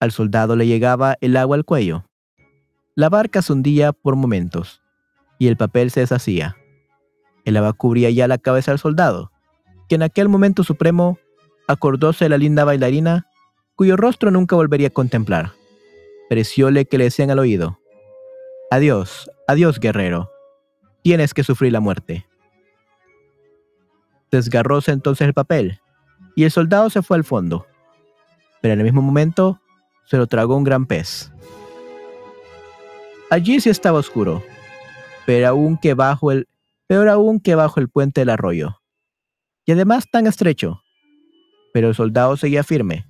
[0.00, 2.04] Al soldado le llegaba el agua al cuello.
[2.94, 4.82] La barca se hundía por momentos,
[5.38, 6.56] y el papel se deshacía.
[7.46, 9.32] El agua cubría ya la cabeza del soldado,
[9.88, 11.18] que en aquel momento supremo
[11.68, 13.26] acordóse de la linda bailarina,
[13.76, 15.52] cuyo rostro nunca volvería a contemplar.
[16.28, 17.78] Parecióle que le decían al oído,
[18.70, 20.28] Adiós, adiós guerrero.
[21.02, 22.26] Tienes que sufrir la muerte.
[24.32, 25.80] Desgarróse entonces el papel,
[26.34, 27.64] y el soldado se fue al fondo.
[28.60, 29.60] Pero en el mismo momento
[30.04, 31.30] se lo tragó un gran pez.
[33.30, 34.42] Allí sí estaba oscuro,
[35.26, 36.48] pero aún que bajo el,
[36.88, 38.80] peor aún que bajo el puente del arroyo.
[39.64, 40.82] Y además tan estrecho.
[41.72, 43.06] Pero el soldado seguía firme,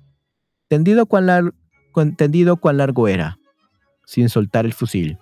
[0.67, 1.53] tendido cuán,
[2.15, 3.39] tendido cuán largo era,
[4.05, 5.17] sin soltar el fusil.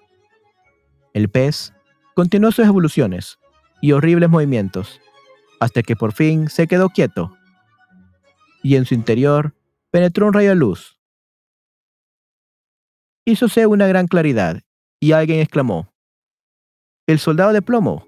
[1.16, 1.74] El pez
[2.14, 3.40] continuó sus evoluciones
[3.82, 5.00] y horribles movimientos,
[5.62, 7.38] hasta que por fin se quedó quieto,
[8.62, 9.56] y en su interior
[9.92, 11.00] penetró un rayo de luz.
[13.24, 14.62] Hízose una gran claridad,
[15.00, 15.90] y alguien exclamó,
[17.08, 18.06] El soldado de plomo.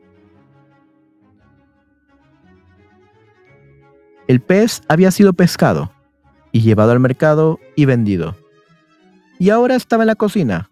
[4.28, 5.94] El pez había sido pescado
[6.52, 8.36] y llevado al mercado y vendido.
[9.40, 10.70] Y ahora estaba en la cocina,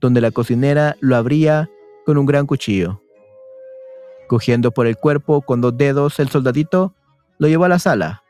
[0.00, 1.68] donde la cocinera lo abría
[2.04, 3.02] con un gran cuchillo.
[4.28, 6.94] Cogiendo por el cuerpo con dos dedos, el soldadito
[7.38, 8.22] lo llevó a la sala,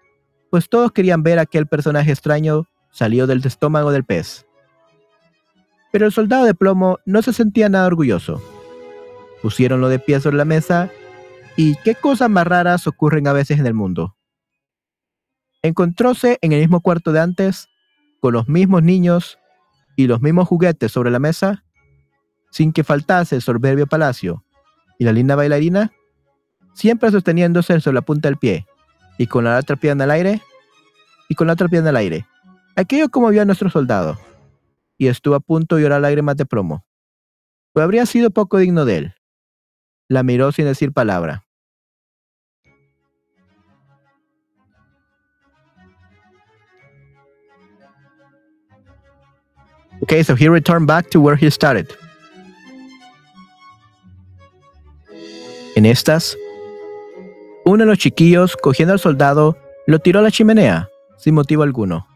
[0.51, 4.47] pues todos querían ver a aquel personaje extraño salió del estómago del pez.
[5.93, 8.43] Pero el soldado de plomo no se sentía nada orgulloso.
[9.43, 10.91] Pusiéronlo de pie sobre la mesa
[11.57, 14.17] y qué cosas más raras ocurren a veces en el mundo.
[15.63, 17.69] Encontróse en el mismo cuarto de antes,
[18.21, 19.39] con los mismos niños
[19.99, 21.65] y los mismos juguetes sobre la mesa,
[22.53, 24.45] sin que faltase el soberbio palacio
[24.97, 25.93] y la linda bailarina,
[26.73, 28.65] siempre sosteniéndose sobre la punta del pie
[29.19, 30.41] y con la otra pierna al aire,
[31.29, 32.27] y con la otra pierna al aire.
[32.77, 34.17] Aquello como vio a nuestro soldado,
[34.97, 36.87] y estuvo a punto de llorar lágrimas de plomo.
[37.73, 39.15] Pues habría sido poco digno de él.
[40.07, 41.45] La miró sin decir palabra.
[50.09, 51.87] Okay, so he returned back to where he started.
[55.77, 56.35] En estas,
[57.67, 60.89] uno de los chiquillos, cogiendo al soldado, lo tiró a la chimenea,
[61.19, 62.07] sin motivo alguno.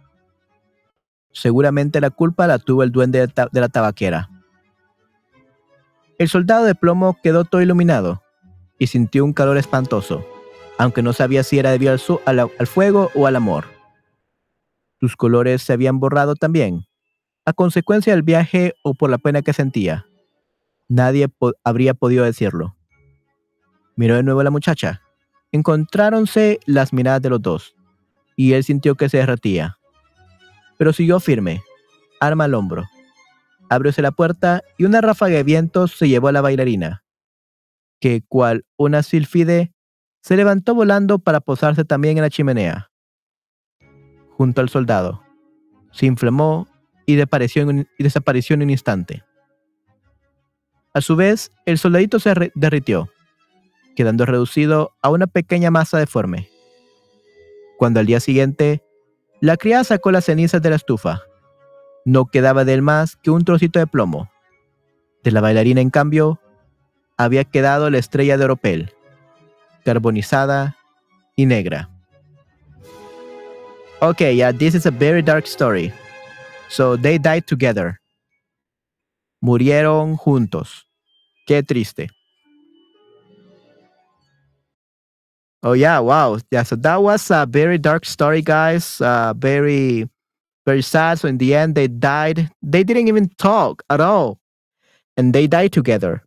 [1.32, 4.30] Seguramente la culpa la tuvo el duende de, la tabaquera.
[6.16, 8.22] El soldado de plomo quedó todo iluminado
[8.78, 10.24] y sintió un calor espantoso,
[10.78, 13.66] aunque no sabía si era debido al, al fuego o al amor.
[14.98, 16.86] Sus colores se habían borrado también,
[17.44, 20.06] a consecuencia del viaje o por la pena que sentía.
[20.88, 21.28] Nadie
[21.64, 22.76] habría podido decirlo.
[23.96, 25.02] Miró de nuevo a la muchacha.
[25.50, 27.74] Encontráronse las miradas de los dos,
[28.36, 29.78] y él sintió que se derretía.
[30.78, 31.62] Pero siguió firme,
[32.20, 32.84] arma al hombro.
[33.68, 37.04] Abrióse la puerta y una ráfaga de viento se llevó a la bailarina,
[38.00, 39.72] que, cual una silfide,
[40.22, 42.90] se levantó volando para posarse también en la chimenea.
[44.36, 45.22] Junto al soldado,
[45.90, 46.66] se inflamó
[47.06, 49.24] y, desapareció en un, desapareció en un instante.
[50.94, 53.10] A su vez, el soldadito se derritió
[53.94, 56.48] quedando reducido a una pequeña masa deforme.
[57.78, 58.82] Cuando al día siguiente,
[59.40, 61.22] la criada sacó las cenizas de la estufa,
[62.04, 64.30] no quedaba de él más que un trocito de plomo.
[65.22, 66.40] De la bailarina, en cambio,
[67.16, 68.92] había quedado la estrella de oropel,
[69.84, 70.76] carbonizada
[71.36, 71.88] y negra.
[74.00, 75.92] Okay, yeah, this is a very dark story.
[76.72, 78.00] So they died together.
[79.44, 80.84] Murieron juntos.
[81.46, 82.08] Qué triste.
[85.62, 86.38] Oh yeah, wow.
[86.50, 89.00] Yeah, so that was a very dark story, guys.
[89.00, 90.08] Uh, very,
[90.66, 91.20] very sad.
[91.20, 92.50] So in the end, they died.
[92.62, 94.40] They didn't even talk at all,
[95.16, 96.22] and they died together.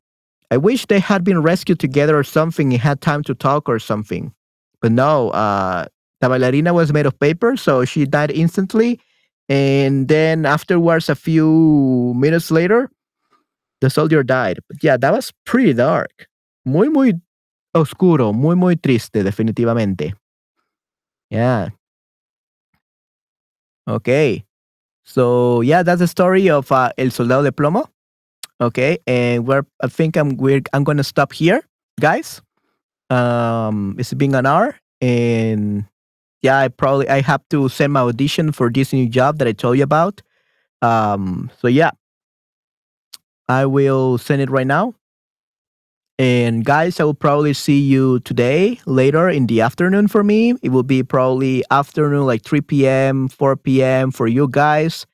[0.52, 3.80] I wish they had been rescued together or something and had time to talk or
[3.80, 4.32] something.
[4.80, 5.88] But no, uh,
[6.22, 9.00] the ballerina was made of paper, so she died instantly.
[9.48, 12.90] And then afterwards, a few minutes later,
[13.82, 14.60] the soldier died.
[14.68, 16.28] But yeah, that was pretty dark.
[16.66, 17.14] Muy, muy
[17.76, 20.14] oscuro, muy, muy triste, definitivamente.
[21.30, 21.70] Yeah.
[23.88, 24.46] Okay.
[25.06, 27.88] So yeah, that's the story of uh, El Soldado de Plomo.
[28.62, 31.62] Okay, and we're I think I'm we're I'm gonna stop here,
[32.00, 32.42] guys.
[33.10, 35.86] Um, it's been an hour, and
[36.46, 39.52] yeah, I probably I have to send my audition for this new job that I
[39.52, 40.22] told you about.
[40.84, 41.92] Um, so yeah,
[43.50, 44.94] I will send it right now.
[46.18, 50.54] And guys, I will probably see you today later in the afternoon for me.
[50.62, 54.12] It will be probably afternoon, like 3 p.m., 4 p.m.
[54.12, 55.06] for you guys,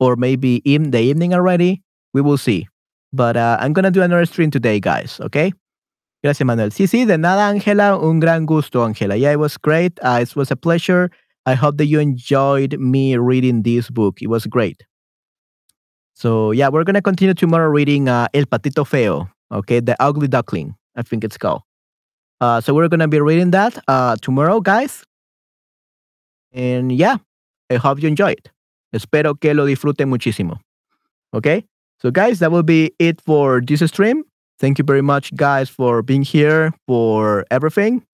[0.00, 1.82] or maybe in the evening already.
[2.12, 2.68] We will see.
[3.12, 5.18] But uh, I'm to do another stream today, guys.
[5.22, 5.54] Okay?
[6.22, 6.70] Gracias, Manuel.
[6.70, 7.96] Sí, sí, de nada, Angela.
[7.96, 9.16] Un gran gusto, Angela.
[9.16, 9.98] Yeah, it was great.
[10.02, 11.10] Uh, it was a pleasure.
[11.46, 14.20] I hope that you enjoyed me reading this book.
[14.20, 14.84] It was great.
[16.14, 20.28] So, yeah, we're going to continue tomorrow reading uh, El Patito Feo Okay, the ugly
[20.28, 21.62] duckling, I think it's called.
[22.40, 25.04] Uh, so we're gonna be reading that uh, tomorrow, guys.
[26.52, 27.16] And yeah,
[27.68, 28.48] I hope you enjoy it.
[28.94, 30.60] Espero que lo disfruten muchísimo.
[31.34, 31.64] Okay,
[31.98, 34.22] so guys, that will be it for this stream.
[34.60, 38.04] Thank you very much, guys, for being here for everything.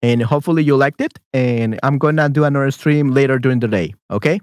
[0.00, 1.18] And hopefully you liked it.
[1.34, 3.94] And I'm gonna do another stream later during the day.
[4.10, 4.40] Okay,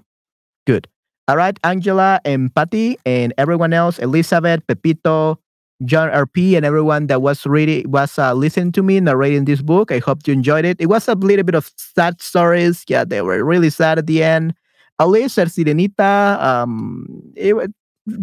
[0.66, 0.86] good.
[1.26, 5.38] All right, Angela and Patty and everyone else, Elizabeth, Pepito,
[5.86, 9.90] John RP and everyone that was reading was uh, listening to me narrating this book.
[9.90, 10.76] I hope you enjoyed it.
[10.78, 12.84] It was a little bit of sad stories.
[12.88, 14.54] Yeah, they were really sad at the end.
[15.00, 17.72] Alisa Sirenita, um, it,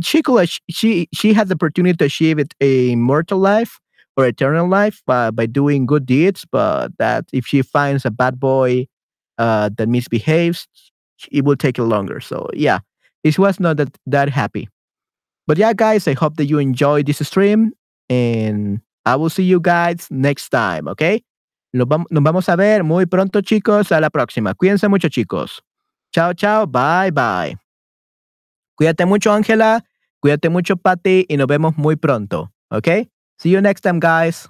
[0.01, 3.79] she could, she she had the opportunity to achieve it a immortal life
[4.15, 6.45] or eternal life by, by doing good deeds.
[6.49, 8.87] But that if she finds a bad boy
[9.37, 10.67] uh, that misbehaves,
[11.31, 12.19] it will take longer.
[12.19, 12.79] So yeah,
[13.23, 14.69] it was not that that happy.
[15.47, 17.71] But yeah, guys, I hope that you enjoyed this stream
[18.09, 21.23] and I will see you guys next time, okay?
[21.73, 23.91] Nos nos vamos a ver muy pronto, chicos.
[23.91, 24.53] A la próxima.
[24.53, 25.61] Cuídense mucho, chicos.
[26.13, 26.65] Chao, chao.
[26.65, 27.66] Bye, bye.
[28.77, 29.83] Cuídate mucho, Ángela.
[30.19, 31.25] Cuídate mucho, Patty.
[31.27, 32.87] Y nos vemos muy pronto, ¿ok?
[33.39, 34.49] See you next time, guys.